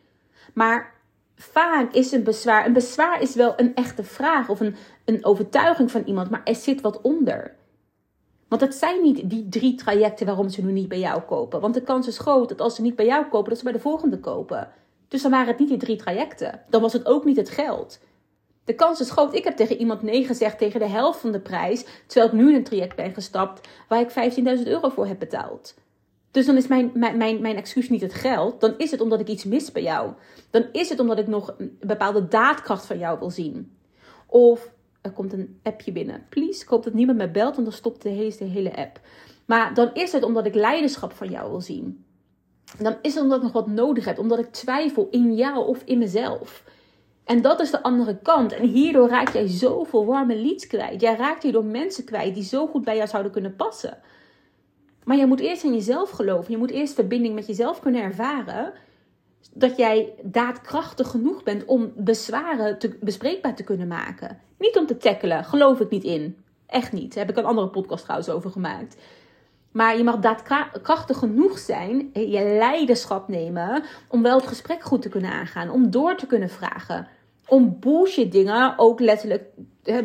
Maar 0.54 0.94
vaak 1.36 1.94
is 1.94 2.12
een 2.12 2.24
bezwaar. 2.24 2.66
Een 2.66 2.74
bezwaar 2.74 3.22
is 3.22 3.36
wel 3.36 3.54
een 3.56 3.76
echte 3.76 4.04
vraag 4.04 4.50
of 4.50 4.60
een, 4.60 4.76
een 5.06 5.26
overtuiging 5.26 5.92
van 5.92 6.04
iemand, 6.06 6.30
maar 6.30 6.42
er 6.44 6.56
zit 6.56 6.82
wat 6.82 7.02
onder. 7.02 7.56
Want 8.48 8.62
het 8.62 8.76
zijn 8.76 9.02
niet 9.02 9.30
die 9.30 9.50
drie 9.50 9.76
trajecten 9.76 10.26
waarom 10.26 10.50
ze 10.50 10.64
nu 10.64 10.72
niet 10.72 10.88
bij 10.88 11.00
jou 11.00 11.22
kopen. 11.22 11.62
Want 11.62 11.74
de 11.74 11.82
kans 11.82 12.08
is 12.08 12.18
groot 12.18 12.50
dat 12.50 12.62
als 12.62 12.76
ze 12.76 12.82
niet 12.82 12.96
bij 12.96 13.06
jou 13.06 13.26
kopen, 13.26 13.50
dat 13.50 13.58
ze 13.58 13.64
bij 13.64 13.74
de 13.74 13.80
volgende 13.80 14.20
kopen. 14.20 14.72
Dus 15.08 15.22
dan 15.22 15.32
waren 15.32 15.48
het 15.48 15.60
niet 15.60 15.70
die 15.70 15.78
drie 15.78 15.96
trajecten. 15.96 16.62
Dan 16.70 16.82
was 16.82 16.94
het 16.94 17.06
ook 17.06 17.26
niet 17.26 17.38
het 17.38 17.50
geld. 17.50 18.00
De 18.66 18.76
kans 18.76 19.00
is 19.00 19.12
groot. 19.12 19.34
Ik 19.34 19.44
heb 19.44 19.56
tegen 19.56 19.78
iemand 19.78 20.02
nee 20.02 20.26
gezegd 20.26 20.58
tegen 20.58 20.80
de 20.80 20.88
helft 20.88 21.20
van 21.20 21.32
de 21.32 21.40
prijs. 21.40 21.86
Terwijl 22.06 22.32
ik 22.32 22.40
nu 22.40 22.50
in 22.50 22.56
een 22.56 22.64
traject 22.64 22.96
ben 22.96 23.14
gestapt 23.14 23.68
waar 23.88 24.00
ik 24.00 24.34
15.000 24.60 24.68
euro 24.68 24.90
voor 24.90 25.08
heb 25.08 25.20
betaald. 25.20 25.74
Dus 26.32 26.46
dan 26.46 26.58
is 26.58 26.68
mijn, 26.68 26.92
mijn, 26.94 27.18
mijn, 27.18 27.42
mijn 27.42 27.56
excuus 27.56 27.90
niet 27.90 28.02
het 28.02 28.14
geld. 28.14 28.62
Dan 28.62 28.74
is 28.78 28.92
het 28.92 29.02
omdat 29.02 29.20
ik 29.20 29.28
iets 29.28 29.44
mis 29.44 29.72
bij 29.72 29.82
jou. 29.82 30.12
Dan 30.50 30.66
is 30.72 30.90
het 30.90 31.00
omdat 31.00 31.20
ik 31.20 31.28
nog 31.28 31.54
een 31.58 31.78
bepaalde 31.80 32.28
daadkracht 32.28 32.86
van 32.86 32.98
jou 32.98 33.20
wil 33.20 33.30
zien. 33.30 33.78
Of 34.28 34.72
er 35.02 35.12
komt 35.12 35.34
een 35.34 35.60
appje 35.64 35.92
binnen. 35.92 36.26
Please, 36.30 36.62
ik 36.62 36.68
hoop 36.68 36.84
dat 36.84 36.94
niemand 36.94 37.18
me 37.18 37.30
belt, 37.30 37.56
want 37.56 37.68
dan 37.68 37.78
stopt 37.78 38.02
de 38.02 38.10
hele, 38.10 38.36
de 38.38 38.46
hele 38.46 38.76
app. 38.76 39.00
Maar 39.46 39.74
dan 39.74 39.94
is 39.94 40.12
het 40.12 40.24
omdat 40.24 40.46
ik 40.46 40.56
leiderschap 40.56 41.14
van 41.14 41.30
jou 41.30 41.50
wil 41.50 41.62
zien. 41.62 42.06
Dan 42.78 42.96
is 43.02 43.14
het 43.14 43.24
omdat 43.24 43.38
ik 43.38 43.44
nog 43.44 43.52
wat 43.52 43.68
nodig 43.68 44.06
heb. 44.06 44.20
Omdat 44.20 44.40
ik 44.40 44.52
twijfel 44.52 45.08
in 45.12 45.36
jou 45.36 45.68
of 45.68 45.82
in 45.86 45.98
mezelf. 45.98 46.64
En 47.24 47.42
dat 47.42 47.60
is 47.60 47.72
de 47.72 47.84
andere 47.84 48.18
kant. 48.22 48.54
En 48.54 48.68
hierdoor 48.68 49.10
raak 49.10 49.34
jij 49.34 49.48
zoveel 49.48 50.06
warme 50.06 50.36
leads 50.36 50.68
kwijt. 50.68 51.02
Jij 51.02 51.16
raakt 51.16 51.44
hierdoor 51.44 51.66
mensen 51.66 52.06
kwijt 52.06 52.34
die 52.34 52.44
zo 52.44 52.68
goed 52.68 52.84
bij 52.84 52.96
jou 52.96 53.08
zouden 53.08 53.32
kunnen 53.32 53.56
passen. 53.56 53.98
Maar 55.04 55.18
je 55.18 55.26
moet 55.26 55.40
eerst 55.40 55.64
in 55.64 55.74
jezelf 55.74 56.10
geloven. 56.10 56.52
Je 56.52 56.58
moet 56.58 56.72
eerst 56.72 56.94
verbinding 56.94 57.36
met 57.36 57.48
jezelf 57.48 57.80
kunnen 57.80 58.02
ervaren. 58.02 58.74
Dat 59.54 59.78
jij 59.78 60.14
daadkrachtig 60.24 61.08
genoeg 61.08 61.44
bent 61.44 61.66
om 61.66 61.94
bezwaren 61.96 62.80
te, 62.80 62.98
bespreekbaar 63.02 63.56
te 63.56 63.64
kunnen 63.64 63.88
maken. 63.88 64.40
Niet 64.58 64.78
om 64.78 64.86
te 64.86 64.98
tackelen, 64.98 65.44
geloof 65.46 65.80
ik 65.80 65.90
niet 65.90 66.04
in. 66.04 66.38
Echt 66.68 66.92
niet. 66.92 67.14
Daar 67.14 67.26
heb 67.26 67.36
ik 67.36 67.42
een 67.42 67.50
andere 67.50 67.70
podcast 67.70 68.04
trouwens 68.04 68.30
over 68.30 68.52
gemaakt. 68.52 68.98
Maar 69.74 69.98
je 69.98 70.04
mag 70.04 70.20
daadkrachtig 70.20 71.18
genoeg 71.18 71.60
zijn, 71.60 72.10
je 72.14 72.56
leiderschap 72.58 73.28
nemen, 73.28 73.84
om 74.08 74.22
wel 74.22 74.38
het 74.38 74.48
gesprek 74.48 74.84
goed 74.84 75.02
te 75.02 75.10
kunnen 75.10 75.32
aangaan, 75.32 75.70
om 75.70 75.92
door 75.92 76.16
te 76.16 76.28
kunnen 76.28 76.50
vragen. 76.50 77.08
Om 77.48 77.80
bullshit 77.80 78.32
dingen 78.32 78.74
ook 78.78 79.00
letterlijk 79.00 79.44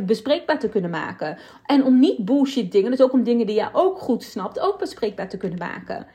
bespreekbaar 0.07 0.59
te 0.59 0.69
kunnen 0.69 0.91
maken. 0.91 1.39
En 1.67 1.85
om 1.85 1.99
niet 1.99 2.25
bullshit 2.25 2.73
dingen, 2.73 2.91
dus 2.91 3.03
ook 3.03 3.13
om 3.13 3.23
dingen 3.23 3.47
die 3.47 3.55
jij 3.55 3.69
ook 3.73 3.99
goed 3.99 4.23
snapt, 4.23 4.61
ook 4.61 4.79
bespreekbaar 4.79 5.29
te 5.29 5.37
kunnen 5.37 5.59
maken. 5.59 6.07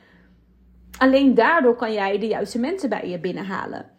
Alleen 0.98 1.34
daardoor 1.34 1.76
kan 1.76 1.92
jij 1.92 2.18
de 2.18 2.26
juiste 2.26 2.58
mensen 2.58 2.88
bij 2.88 3.08
je 3.08 3.20
binnenhalen. 3.20 3.90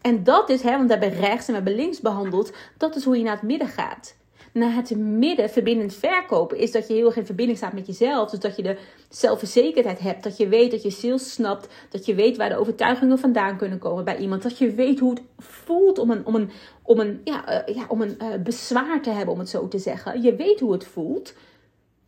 En 0.00 0.24
dat 0.24 0.50
is, 0.50 0.62
hè, 0.62 0.70
want 0.70 0.92
we 0.92 0.96
hebben 0.96 1.20
rechts 1.20 1.46
en 1.46 1.54
we 1.54 1.60
hebben 1.62 1.74
links 1.74 2.00
behandeld, 2.00 2.52
dat 2.76 2.96
is 2.96 3.04
hoe 3.04 3.18
je 3.18 3.24
naar 3.24 3.32
het 3.32 3.42
midden 3.42 3.68
gaat. 3.68 4.16
Naar 4.56 4.74
het 4.74 4.96
midden, 4.96 5.50
verbindend 5.50 5.94
verkopen, 5.94 6.58
is 6.58 6.72
dat 6.72 6.88
je 6.88 6.94
heel 6.94 7.06
erg 7.06 7.16
in 7.16 7.26
verbinding 7.26 7.58
staat 7.58 7.72
met 7.72 7.86
jezelf. 7.86 8.30
Dus 8.30 8.38
dat 8.38 8.56
je 8.56 8.62
de 8.62 8.78
zelfverzekerdheid 9.08 9.98
hebt. 9.98 10.22
Dat 10.22 10.36
je 10.36 10.48
weet 10.48 10.70
dat 10.70 10.82
je 10.82 10.90
sales 10.90 11.32
snapt. 11.32 11.68
Dat 11.90 12.06
je 12.06 12.14
weet 12.14 12.36
waar 12.36 12.48
de 12.48 12.56
overtuigingen 12.56 13.18
vandaan 13.18 13.56
kunnen 13.56 13.78
komen 13.78 14.04
bij 14.04 14.16
iemand. 14.16 14.42
Dat 14.42 14.58
je 14.58 14.70
weet 14.70 14.98
hoe 14.98 15.10
het 15.10 15.22
voelt 15.38 15.98
om 15.98 16.10
een, 16.10 16.26
om 16.26 16.34
een, 16.34 16.50
om 16.82 16.98
een, 16.98 17.20
ja, 17.24 17.68
uh, 17.68 17.74
ja, 17.74 17.84
om 17.88 18.00
een 18.00 18.16
uh, 18.22 18.42
bezwaar 18.42 19.02
te 19.02 19.10
hebben, 19.10 19.34
om 19.34 19.40
het 19.40 19.48
zo 19.48 19.68
te 19.68 19.78
zeggen. 19.78 20.22
Je 20.22 20.36
weet 20.36 20.60
hoe 20.60 20.72
het 20.72 20.86
voelt. 20.86 21.34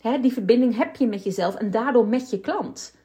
Hè, 0.00 0.20
die 0.20 0.32
verbinding 0.32 0.76
heb 0.76 0.96
je 0.96 1.06
met 1.06 1.24
jezelf 1.24 1.54
en 1.54 1.70
daardoor 1.70 2.06
met 2.06 2.30
je 2.30 2.40
klant. 2.40 2.96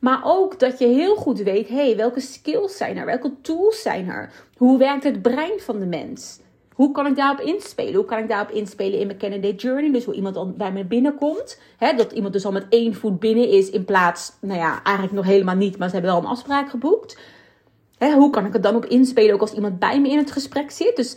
Maar 0.00 0.20
ook 0.24 0.58
dat 0.58 0.78
je 0.78 0.86
heel 0.86 1.16
goed 1.16 1.38
weet, 1.38 1.68
hey, 1.68 1.96
welke 1.96 2.20
skills 2.20 2.76
zijn 2.76 2.96
er? 2.96 3.06
Welke 3.06 3.32
tools 3.40 3.82
zijn 3.82 4.08
er? 4.08 4.32
Hoe 4.56 4.78
werkt 4.78 5.04
het 5.04 5.22
brein 5.22 5.60
van 5.60 5.78
de 5.78 5.86
mens? 5.86 6.40
Hoe 6.74 6.92
kan 6.92 7.06
ik 7.06 7.16
daarop 7.16 7.40
inspelen? 7.40 7.94
Hoe 7.94 8.04
kan 8.04 8.18
ik 8.18 8.28
daarop 8.28 8.50
inspelen 8.50 8.98
in 8.98 9.06
mijn 9.06 9.18
candidate 9.18 9.54
journey? 9.54 9.92
Dus 9.92 10.04
hoe 10.04 10.14
iemand 10.14 10.36
al 10.36 10.50
bij 10.50 10.72
me 10.72 10.84
binnenkomt. 10.84 11.60
Hè, 11.76 11.94
dat 11.96 12.12
iemand 12.12 12.32
dus 12.32 12.44
al 12.44 12.52
met 12.52 12.66
één 12.68 12.94
voet 12.94 13.20
binnen 13.20 13.48
is 13.48 13.70
in 13.70 13.84
plaats, 13.84 14.32
nou 14.40 14.58
ja, 14.58 14.82
eigenlijk 14.82 15.16
nog 15.16 15.24
helemaal 15.24 15.56
niet, 15.56 15.78
maar 15.78 15.88
ze 15.88 15.94
hebben 15.94 16.12
wel 16.12 16.22
een 16.22 16.28
afspraak 16.28 16.70
geboekt. 16.70 17.18
Hè, 17.98 18.12
hoe 18.12 18.30
kan 18.30 18.46
ik 18.46 18.54
er 18.54 18.60
dan 18.60 18.76
op 18.76 18.86
inspelen 18.86 19.34
ook 19.34 19.40
als 19.40 19.54
iemand 19.54 19.78
bij 19.78 20.00
me 20.00 20.08
in 20.08 20.18
het 20.18 20.30
gesprek 20.30 20.70
zit? 20.70 20.96
Dus 20.96 21.16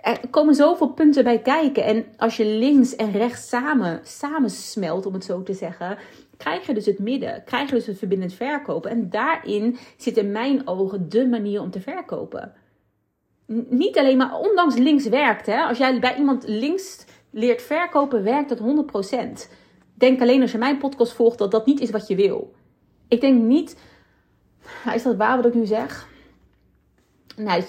er 0.00 0.20
komen 0.30 0.54
zoveel 0.54 0.88
punten 0.88 1.24
bij 1.24 1.38
kijken. 1.38 1.84
En 1.84 2.04
als 2.16 2.36
je 2.36 2.44
links 2.44 2.96
en 2.96 3.12
rechts 3.12 3.48
samen, 3.48 4.00
samen 4.02 4.50
smelt, 4.50 5.06
om 5.06 5.12
het 5.12 5.24
zo 5.24 5.42
te 5.42 5.54
zeggen, 5.54 5.98
krijg 6.36 6.66
je 6.66 6.74
dus 6.74 6.86
het 6.86 6.98
midden. 6.98 7.42
Krijg 7.44 7.68
je 7.68 7.74
dus 7.74 7.86
het 7.86 7.98
verbindend 7.98 8.34
verkopen. 8.34 8.90
En 8.90 9.10
daarin 9.10 9.78
zit 9.96 10.16
in 10.16 10.32
mijn 10.32 10.68
ogen 10.68 11.08
de 11.08 11.26
manier 11.26 11.60
om 11.60 11.70
te 11.70 11.80
verkopen. 11.80 12.52
Niet 13.68 13.98
alleen 13.98 14.16
maar, 14.16 14.38
ondanks 14.38 14.76
links 14.76 15.08
werkt. 15.08 15.46
Hè? 15.46 15.62
Als 15.62 15.78
jij 15.78 16.00
bij 16.00 16.16
iemand 16.16 16.44
links 16.46 17.04
leert 17.30 17.62
verkopen, 17.62 18.22
werkt 18.22 18.48
dat 18.48 18.58
100%. 19.48 19.50
Denk 19.94 20.20
alleen 20.20 20.42
als 20.42 20.52
je 20.52 20.58
mijn 20.58 20.78
podcast 20.78 21.12
volgt 21.12 21.38
dat 21.38 21.50
dat 21.50 21.66
niet 21.66 21.80
is 21.80 21.90
wat 21.90 22.08
je 22.08 22.14
wil. 22.14 22.54
Ik 23.08 23.20
denk 23.20 23.42
niet. 23.42 23.76
Is 24.94 25.02
dat 25.02 25.16
waar 25.16 25.36
wat 25.36 25.46
ik 25.46 25.54
nu 25.54 25.66
zeg? 25.66 26.08
Nou, 27.36 27.62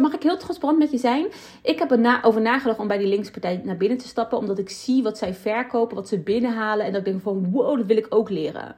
mag 0.00 0.14
ik 0.14 0.22
heel 0.22 0.38
transparant 0.38 0.78
met 0.78 0.90
je 0.90 0.98
zijn? 0.98 1.26
Ik 1.62 1.78
heb 1.78 1.90
er 1.90 1.98
na, 1.98 2.30
nagedacht 2.38 2.78
om 2.78 2.88
bij 2.88 2.98
die 2.98 3.08
linkspartij 3.08 3.60
naar 3.64 3.76
binnen 3.76 3.98
te 3.98 4.08
stappen. 4.08 4.38
Omdat 4.38 4.58
ik 4.58 4.70
zie 4.70 5.02
wat 5.02 5.18
zij 5.18 5.34
verkopen, 5.34 5.96
wat 5.96 6.08
ze 6.08 6.18
binnenhalen. 6.18 6.86
En 6.86 6.92
dat 6.92 7.00
ik 7.00 7.06
denk 7.06 7.22
van 7.22 7.50
wow, 7.50 7.76
dat 7.76 7.86
wil 7.86 7.96
ik 7.96 8.06
ook 8.08 8.30
leren. 8.30 8.76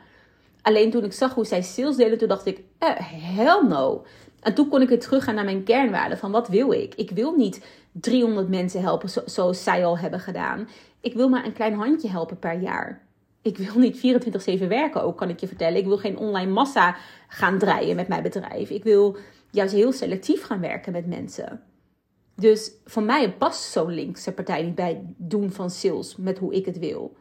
Alleen 0.62 0.90
toen 0.90 1.04
ik 1.04 1.12
zag 1.12 1.34
hoe 1.34 1.46
zij 1.46 1.62
sales 1.62 1.96
deden, 1.96 2.18
toen 2.18 2.28
dacht 2.28 2.46
ik, 2.46 2.62
eh, 2.78 2.88
hell 3.36 3.62
no. 3.68 4.04
En 4.40 4.54
toen 4.54 4.68
kon 4.68 4.82
ik 4.82 4.88
weer 4.88 5.00
teruggaan 5.00 5.34
naar 5.34 5.44
mijn 5.44 5.64
kernwaarden 5.64 6.18
van 6.18 6.30
wat 6.30 6.48
wil 6.48 6.72
ik? 6.72 6.94
Ik 6.94 7.10
wil 7.10 7.36
niet 7.36 7.64
300 7.92 8.48
mensen 8.48 8.80
helpen 8.80 9.10
zoals 9.24 9.62
zij 9.62 9.84
al 9.84 9.98
hebben 9.98 10.20
gedaan. 10.20 10.68
Ik 11.00 11.14
wil 11.14 11.28
maar 11.28 11.44
een 11.44 11.52
klein 11.52 11.74
handje 11.74 12.08
helpen 12.08 12.38
per 12.38 12.60
jaar. 12.60 13.02
Ik 13.42 13.56
wil 13.56 13.78
niet 13.78 13.96
24-7 14.60 14.66
werken 14.68 15.02
ook, 15.02 15.16
kan 15.16 15.28
ik 15.28 15.40
je 15.40 15.46
vertellen. 15.46 15.78
Ik 15.78 15.86
wil 15.86 15.98
geen 15.98 16.18
online 16.18 16.50
massa 16.50 16.96
gaan 17.28 17.58
draaien 17.58 17.96
met 17.96 18.08
mijn 18.08 18.22
bedrijf. 18.22 18.70
Ik 18.70 18.82
wil 18.84 19.16
juist 19.50 19.74
heel 19.74 19.92
selectief 19.92 20.42
gaan 20.42 20.60
werken 20.60 20.92
met 20.92 21.06
mensen. 21.06 21.62
Dus 22.36 22.72
voor 22.84 23.02
mij 23.02 23.32
past 23.32 23.72
zo'n 23.72 23.94
linkse 23.94 24.32
partij 24.32 24.62
niet 24.62 24.74
bij 24.74 25.14
doen 25.16 25.50
van 25.50 25.70
sales 25.70 26.16
met 26.16 26.38
hoe 26.38 26.54
ik 26.54 26.66
het 26.66 26.78
wil. 26.78 27.16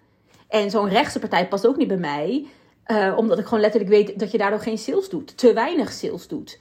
En 0.48 0.72
zo'n 0.72 0.90
rechtse 0.90 1.20
partij 1.20 1.48
past 1.48 1.68
ook 1.68 1.78
niet 1.78 1.88
bij 1.88 1.98
mij, 1.98 2.48
uh, 2.88 3.14
omdat 3.18 3.40
ik 3.40 3.46
gewoon 3.46 3.60
letterlijk 3.60 3.92
weet 3.92 4.20
dat 4.20 4.32
je 4.32 4.38
daardoor 4.38 4.60
geen 4.60 4.78
sales 4.78 5.10
doet. 5.10 5.38
Te 5.38 5.54
weinig 5.54 5.92
sales 5.92 6.28
doet. 6.28 6.60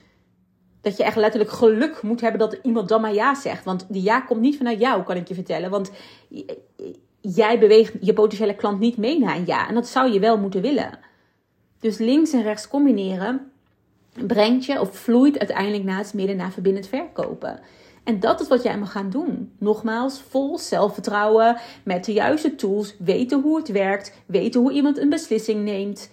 Dat 0.81 0.97
je 0.97 1.03
echt 1.03 1.15
letterlijk 1.15 1.51
geluk 1.51 2.01
moet 2.01 2.21
hebben 2.21 2.39
dat 2.39 2.59
iemand 2.63 2.89
dan 2.89 3.01
maar 3.01 3.13
ja 3.13 3.35
zegt. 3.35 3.63
Want 3.63 3.85
die 3.89 4.03
ja 4.03 4.21
komt 4.21 4.41
niet 4.41 4.57
vanuit 4.57 4.79
jou, 4.79 5.03
kan 5.03 5.15
ik 5.15 5.27
je 5.27 5.33
vertellen. 5.33 5.69
Want 5.69 5.91
jij 7.21 7.59
beweegt 7.59 7.93
je 8.01 8.13
potentiële 8.13 8.55
klant 8.55 8.79
niet 8.79 8.97
mee 8.97 9.19
naar 9.19 9.35
een 9.35 9.45
ja. 9.45 9.67
En 9.67 9.73
dat 9.73 9.87
zou 9.87 10.11
je 10.11 10.19
wel 10.19 10.37
moeten 10.37 10.61
willen. 10.61 10.99
Dus 11.79 11.97
links 11.97 12.31
en 12.33 12.43
rechts 12.43 12.67
combineren 12.67 13.51
brengt 14.27 14.65
je 14.65 14.79
of 14.79 14.97
vloeit 14.97 15.39
uiteindelijk 15.39 15.83
naar 15.83 15.97
het 15.97 16.13
midden 16.13 16.35
naar 16.35 16.51
verbindend 16.51 16.87
verkopen. 16.87 17.59
En 18.03 18.19
dat 18.19 18.41
is 18.41 18.47
wat 18.47 18.63
jij 18.63 18.77
mag 18.77 18.91
gaan 18.91 19.09
doen. 19.09 19.51
Nogmaals, 19.57 20.21
vol 20.29 20.57
zelfvertrouwen, 20.57 21.57
met 21.83 22.05
de 22.05 22.13
juiste 22.13 22.55
tools, 22.55 22.95
weten 22.99 23.41
hoe 23.41 23.57
het 23.57 23.71
werkt, 23.71 24.13
weten 24.25 24.61
hoe 24.61 24.71
iemand 24.71 24.97
een 24.97 25.09
beslissing 25.09 25.63
neemt. 25.63 26.11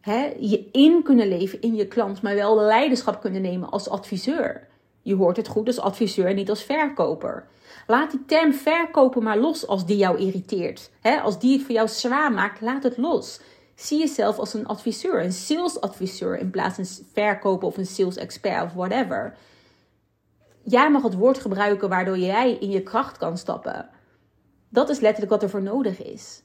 He, 0.00 0.32
je 0.38 0.68
in 0.72 1.02
kunnen 1.02 1.28
leven 1.28 1.60
in 1.60 1.74
je 1.74 1.86
klant, 1.86 2.22
maar 2.22 2.34
wel 2.34 2.60
leiderschap 2.60 3.20
kunnen 3.20 3.42
nemen 3.42 3.70
als 3.70 3.88
adviseur. 3.88 4.68
Je 5.02 5.14
hoort 5.14 5.36
het 5.36 5.48
goed 5.48 5.66
als 5.66 5.80
adviseur, 5.80 6.34
niet 6.34 6.50
als 6.50 6.62
verkoper. 6.62 7.46
Laat 7.86 8.10
die 8.10 8.24
term 8.26 8.52
verkopen 8.52 9.22
maar 9.22 9.38
los 9.38 9.66
als 9.66 9.86
die 9.86 9.96
jou 9.96 10.18
irriteert. 10.18 10.90
als 11.22 11.38
die 11.38 11.52
het 11.52 11.62
voor 11.62 11.74
jou 11.74 11.88
zwaar 11.88 12.32
maakt, 12.32 12.60
laat 12.60 12.82
het 12.82 12.96
los. 12.96 13.40
Zie 13.74 13.98
jezelf 13.98 14.38
als 14.38 14.54
een 14.54 14.66
adviseur, 14.66 15.24
een 15.24 15.32
salesadviseur 15.32 16.38
in 16.38 16.50
plaats 16.50 16.74
van 16.74 16.84
een 16.84 17.06
verkoper 17.12 17.68
of 17.68 17.76
een 17.76 17.86
sales 17.86 18.16
expert 18.16 18.64
of 18.64 18.72
whatever. 18.72 19.36
Jij 20.62 20.90
mag 20.90 21.02
het 21.02 21.14
woord 21.14 21.38
gebruiken 21.38 21.88
waardoor 21.88 22.18
jij 22.18 22.52
in 22.52 22.70
je 22.70 22.82
kracht 22.82 23.16
kan 23.16 23.38
stappen. 23.38 23.88
Dat 24.68 24.88
is 24.88 25.00
letterlijk 25.00 25.32
wat 25.32 25.42
er 25.42 25.50
voor 25.50 25.62
nodig 25.62 26.02
is. 26.02 26.42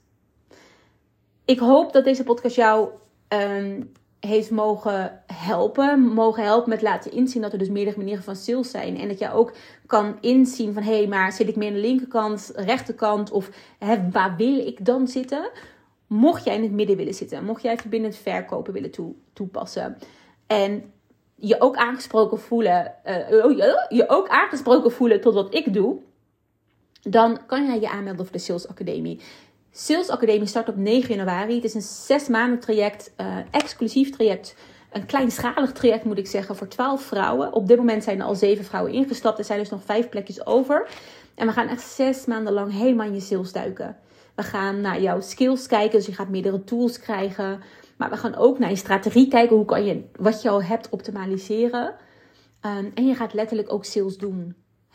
Ik 1.44 1.58
hoop 1.58 1.92
dat 1.92 2.04
deze 2.04 2.24
podcast 2.24 2.56
jou 2.56 2.88
um, 3.28 3.92
heeft 4.20 4.50
mogen 4.50 5.22
helpen. 5.26 6.00
Mogen 6.00 6.42
helpen 6.42 6.70
met 6.70 6.82
laten 6.82 7.12
inzien 7.12 7.42
dat 7.42 7.52
er 7.52 7.58
dus 7.58 7.68
meerdere 7.68 7.96
manieren 7.96 8.24
van 8.24 8.36
sales 8.36 8.70
zijn. 8.70 8.98
En 8.98 9.08
dat 9.08 9.18
jij 9.18 9.32
ook 9.32 9.52
kan 9.86 10.18
inzien 10.20 10.72
van 10.72 10.82
hé, 10.82 10.96
hey, 10.96 11.06
maar 11.06 11.32
zit 11.32 11.48
ik 11.48 11.56
meer 11.56 11.68
aan 11.68 11.74
de 11.74 11.80
linkerkant, 11.80 12.52
rechterkant 12.54 13.30
of 13.30 13.50
hè, 13.78 14.10
waar 14.10 14.36
wil 14.36 14.58
ik 14.58 14.84
dan 14.84 15.08
zitten? 15.08 15.50
Mocht 16.06 16.44
jij 16.44 16.54
in 16.54 16.62
het 16.62 16.72
midden 16.72 16.96
willen 16.96 17.14
zitten, 17.14 17.44
mocht 17.44 17.62
jij 17.62 17.76
verbindend 17.76 18.16
verkopen 18.16 18.72
willen 18.72 18.90
toe, 18.90 19.14
toepassen. 19.32 19.98
En 20.46 20.92
je 21.34 21.60
ook 21.60 21.76
aangesproken 21.76 22.38
voelen, 22.38 22.94
uh, 23.06 23.30
je 23.88 24.04
ook 24.06 24.28
aangesproken 24.28 24.92
voelen 24.92 25.20
tot 25.20 25.34
wat 25.34 25.54
ik 25.54 25.72
doe, 25.72 25.98
dan 27.00 27.46
kan 27.46 27.66
jij 27.66 27.80
je 27.80 27.90
aanmelden 27.90 28.24
voor 28.24 28.34
de 28.34 28.40
Sales 28.40 28.68
Academie. 28.68 29.20
Sales 29.78 30.08
Academie 30.08 30.46
start 30.46 30.68
op 30.68 30.76
9 30.76 31.14
januari. 31.14 31.54
Het 31.54 31.64
is 31.64 31.74
een 31.74 31.82
zes 31.82 32.28
maanden 32.28 32.58
traject, 32.58 33.12
uh, 33.20 33.36
exclusief 33.50 34.10
traject. 34.10 34.56
Een 34.92 35.06
kleinschalig 35.06 35.72
traject 35.72 36.04
moet 36.04 36.18
ik 36.18 36.26
zeggen 36.26 36.56
voor 36.56 36.68
12 36.68 37.02
vrouwen. 37.02 37.52
Op 37.52 37.68
dit 37.68 37.76
moment 37.76 38.04
zijn 38.04 38.20
er 38.20 38.26
al 38.26 38.34
7 38.34 38.64
vrouwen 38.64 38.92
ingestapt. 38.92 39.38
Er 39.38 39.44
zijn 39.44 39.58
dus 39.58 39.70
nog 39.70 39.84
5 39.84 40.08
plekjes 40.08 40.46
over. 40.46 40.88
En 41.34 41.46
we 41.46 41.52
gaan 41.52 41.68
echt 41.68 41.82
zes 41.82 42.24
maanden 42.24 42.52
lang 42.52 42.72
helemaal 42.72 43.06
in 43.06 43.14
je 43.14 43.20
sales 43.20 43.52
duiken. 43.52 43.96
We 44.34 44.42
gaan 44.42 44.80
naar 44.80 45.00
jouw 45.00 45.20
skills 45.20 45.66
kijken, 45.66 45.98
dus 45.98 46.06
je 46.06 46.14
gaat 46.14 46.28
meerdere 46.28 46.64
tools 46.64 47.00
krijgen. 47.00 47.60
Maar 47.96 48.10
we 48.10 48.16
gaan 48.16 48.34
ook 48.34 48.58
naar 48.58 48.70
je 48.70 48.76
strategie 48.76 49.28
kijken. 49.28 49.56
Hoe 49.56 49.64
kan 49.64 49.84
je 49.84 50.04
wat 50.18 50.42
je 50.42 50.48
al 50.48 50.62
hebt 50.62 50.88
optimaliseren? 50.88 51.94
Um, 52.62 52.90
en 52.94 53.06
je 53.06 53.14
gaat 53.14 53.34
letterlijk 53.34 53.72
ook 53.72 53.84
sales 53.84 54.18
doen. 54.18 54.54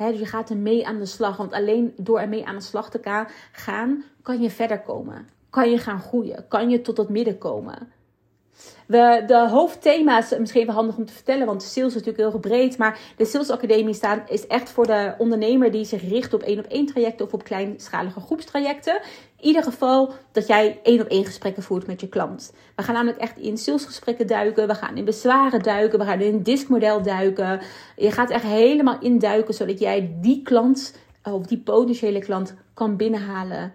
Dus 0.09 0.19
je 0.19 0.25
gaat 0.25 0.49
er 0.49 0.57
mee 0.57 0.87
aan 0.87 0.97
de 0.97 1.05
slag. 1.05 1.37
Want 1.37 1.53
alleen 1.53 1.93
door 1.97 2.19
er 2.19 2.29
mee 2.29 2.45
aan 2.45 2.55
de 2.55 2.61
slag 2.61 2.89
te 2.89 3.27
gaan, 3.51 4.03
kan 4.21 4.41
je 4.41 4.49
verder 4.49 4.81
komen. 4.81 5.27
Kan 5.49 5.69
je 5.69 5.77
gaan 5.77 5.99
groeien. 5.99 6.47
Kan 6.47 6.69
je 6.69 6.81
tot 6.81 6.97
het 6.97 7.09
midden 7.09 7.37
komen. 7.37 7.91
De 8.91 9.47
hoofdthema's, 9.49 10.37
misschien 10.37 10.61
even 10.61 10.73
handig 10.73 10.97
om 10.97 11.05
te 11.05 11.13
vertellen, 11.13 11.45
want 11.45 11.63
sales 11.63 11.95
is 11.95 12.03
natuurlijk 12.03 12.31
heel 12.31 12.39
breed. 12.39 12.77
Maar 12.77 12.99
de 13.17 13.25
Sales 13.25 13.49
Academie 13.49 13.93
staat, 13.93 14.29
is 14.29 14.47
echt 14.47 14.69
voor 14.69 14.87
de 14.87 15.13
ondernemer 15.17 15.71
die 15.71 15.85
zich 15.85 16.09
richt 16.09 16.33
op 16.33 16.41
één 16.41 16.59
op 16.59 16.65
één 16.65 16.85
trajecten 16.85 17.25
of 17.25 17.33
op 17.33 17.43
kleinschalige 17.43 18.19
groepstrajecten. 18.19 19.01
In 19.37 19.47
ieder 19.47 19.63
geval 19.63 20.13
dat 20.31 20.47
jij 20.47 20.79
één 20.83 21.01
op 21.01 21.07
één 21.07 21.25
gesprekken 21.25 21.63
voert 21.63 21.87
met 21.87 22.01
je 22.01 22.07
klant. 22.07 22.53
We 22.75 22.83
gaan 22.83 22.93
namelijk 22.93 23.19
echt 23.19 23.37
in 23.37 23.57
salesgesprekken 23.57 24.27
duiken. 24.27 24.67
We 24.67 24.75
gaan 24.75 24.97
in 24.97 25.05
bezwaren 25.05 25.61
duiken. 25.61 25.99
We 25.99 26.05
gaan 26.05 26.21
in 26.21 26.33
een 26.33 26.43
diskmodel 26.43 27.01
duiken. 27.01 27.61
Je 27.95 28.11
gaat 28.11 28.29
echt 28.29 28.43
helemaal 28.43 28.99
induiken 28.99 29.53
zodat 29.53 29.79
jij 29.79 30.17
die 30.21 30.41
klant 30.41 30.95
of 31.23 31.45
die 31.45 31.59
potentiële 31.59 32.19
klant 32.19 32.55
kan 32.73 32.95
binnenhalen 32.95 33.73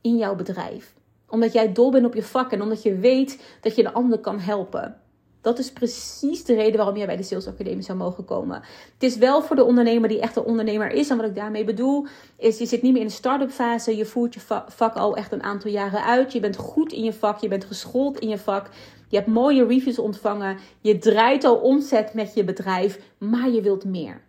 in 0.00 0.16
jouw 0.16 0.34
bedrijf 0.34 0.94
omdat 1.28 1.52
jij 1.52 1.72
dol 1.72 1.90
bent 1.90 2.06
op 2.06 2.14
je 2.14 2.22
vak 2.22 2.52
en 2.52 2.62
omdat 2.62 2.82
je 2.82 2.98
weet 2.98 3.58
dat 3.60 3.76
je 3.76 3.82
de 3.82 3.92
ander 3.92 4.18
kan 4.18 4.38
helpen. 4.38 4.98
Dat 5.44 5.58
is 5.58 5.72
precies 5.72 6.44
de 6.44 6.54
reden 6.54 6.76
waarom 6.76 6.96
jij 6.96 7.06
bij 7.06 7.16
de 7.16 7.22
Sales 7.22 7.46
Academie 7.46 7.82
zou 7.82 7.98
mogen 7.98 8.24
komen. 8.24 8.62
Het 8.92 9.02
is 9.02 9.16
wel 9.16 9.42
voor 9.42 9.56
de 9.56 9.64
ondernemer 9.64 10.08
die 10.08 10.20
echt 10.20 10.36
een 10.36 10.42
ondernemer 10.42 10.90
is. 10.90 11.10
En 11.10 11.16
wat 11.16 11.26
ik 11.26 11.34
daarmee 11.34 11.64
bedoel, 11.64 12.06
is 12.36 12.58
je 12.58 12.66
zit 12.66 12.82
niet 12.82 12.92
meer 12.92 13.00
in 13.00 13.06
de 13.06 13.12
start-up 13.12 13.50
fase. 13.50 13.96
Je 13.96 14.04
voert 14.04 14.34
je 14.34 14.40
vak 14.68 14.94
al 14.94 15.16
echt 15.16 15.32
een 15.32 15.42
aantal 15.42 15.70
jaren 15.70 16.04
uit. 16.04 16.32
Je 16.32 16.40
bent 16.40 16.56
goed 16.56 16.92
in 16.92 17.04
je 17.04 17.12
vak. 17.12 17.38
Je 17.38 17.48
bent 17.48 17.64
geschoold 17.64 18.18
in 18.18 18.28
je 18.28 18.38
vak. 18.38 18.70
Je 19.08 19.16
hebt 19.16 19.28
mooie 19.28 19.66
reviews 19.66 19.98
ontvangen. 19.98 20.58
Je 20.80 20.98
draait 20.98 21.44
al 21.44 21.56
omzet 21.56 22.14
met 22.14 22.34
je 22.34 22.44
bedrijf. 22.44 23.00
Maar 23.18 23.50
je 23.50 23.60
wilt 23.60 23.84
meer. 23.84 24.20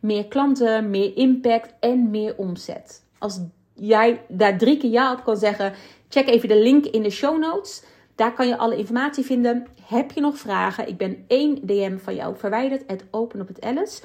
Meer 0.00 0.26
klanten, 0.26 0.90
meer 0.90 1.16
impact 1.16 1.74
en 1.80 2.10
meer 2.10 2.34
omzet. 2.36 3.04
Als 3.18 3.40
jij 3.80 4.20
daar 4.28 4.58
drie 4.58 4.76
keer 4.76 4.90
ja 4.90 5.12
op 5.12 5.24
kan 5.24 5.36
zeggen, 5.36 5.72
Check 6.08 6.28
even 6.28 6.48
de 6.48 6.58
link 6.58 6.84
in 6.84 7.02
de 7.02 7.10
show 7.10 7.38
notes. 7.38 7.82
Daar 8.14 8.32
kan 8.32 8.48
je 8.48 8.56
alle 8.56 8.76
informatie 8.76 9.24
vinden. 9.24 9.66
Heb 9.82 10.10
je 10.10 10.20
nog 10.20 10.38
vragen? 10.38 10.88
Ik 10.88 10.96
ben 10.96 11.24
één 11.26 11.66
DM 11.66 11.98
van 11.98 12.14
jou 12.14 12.36
verwijderd. 12.36 12.82
Het 12.86 13.04
open 13.10 13.40
op 13.40 13.48
het 13.48 13.60
Alice. 13.60 14.02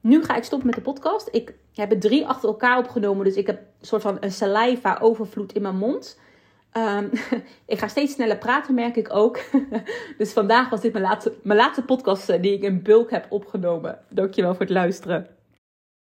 nu 0.00 0.24
ga 0.24 0.36
ik 0.36 0.44
stoppen 0.44 0.66
met 0.66 0.76
de 0.76 0.82
podcast. 0.82 1.28
Ik 1.30 1.54
heb 1.74 1.92
er 1.92 2.00
drie 2.00 2.26
achter 2.26 2.48
elkaar 2.48 2.78
opgenomen. 2.78 3.24
Dus 3.24 3.34
ik 3.34 3.46
heb 3.46 3.56
een 3.56 3.86
soort 3.86 4.02
van 4.02 4.16
een 4.20 4.32
saliva 4.32 4.98
overvloed 5.00 5.52
in 5.52 5.62
mijn 5.62 5.76
mond. 5.76 6.18
Ehm, 6.72 7.08
ik 7.66 7.78
ga 7.78 7.88
steeds 7.88 8.12
sneller 8.12 8.38
praten, 8.38 8.74
merk 8.74 8.96
ik 8.96 9.14
ook. 9.14 9.40
dus 10.18 10.32
vandaag 10.32 10.70
was 10.70 10.80
dit 10.80 10.92
mijn 10.92 11.04
laatste, 11.04 11.32
mijn 11.42 11.58
laatste 11.58 11.82
podcast 11.82 12.28
eh, 12.28 12.42
die 12.42 12.52
ik 12.52 12.62
in 12.62 12.82
bulk 12.82 13.10
heb 13.10 13.26
opgenomen. 13.28 13.98
Dankjewel 14.08 14.52
voor 14.52 14.60
het 14.60 14.70
luisteren. 14.70 15.39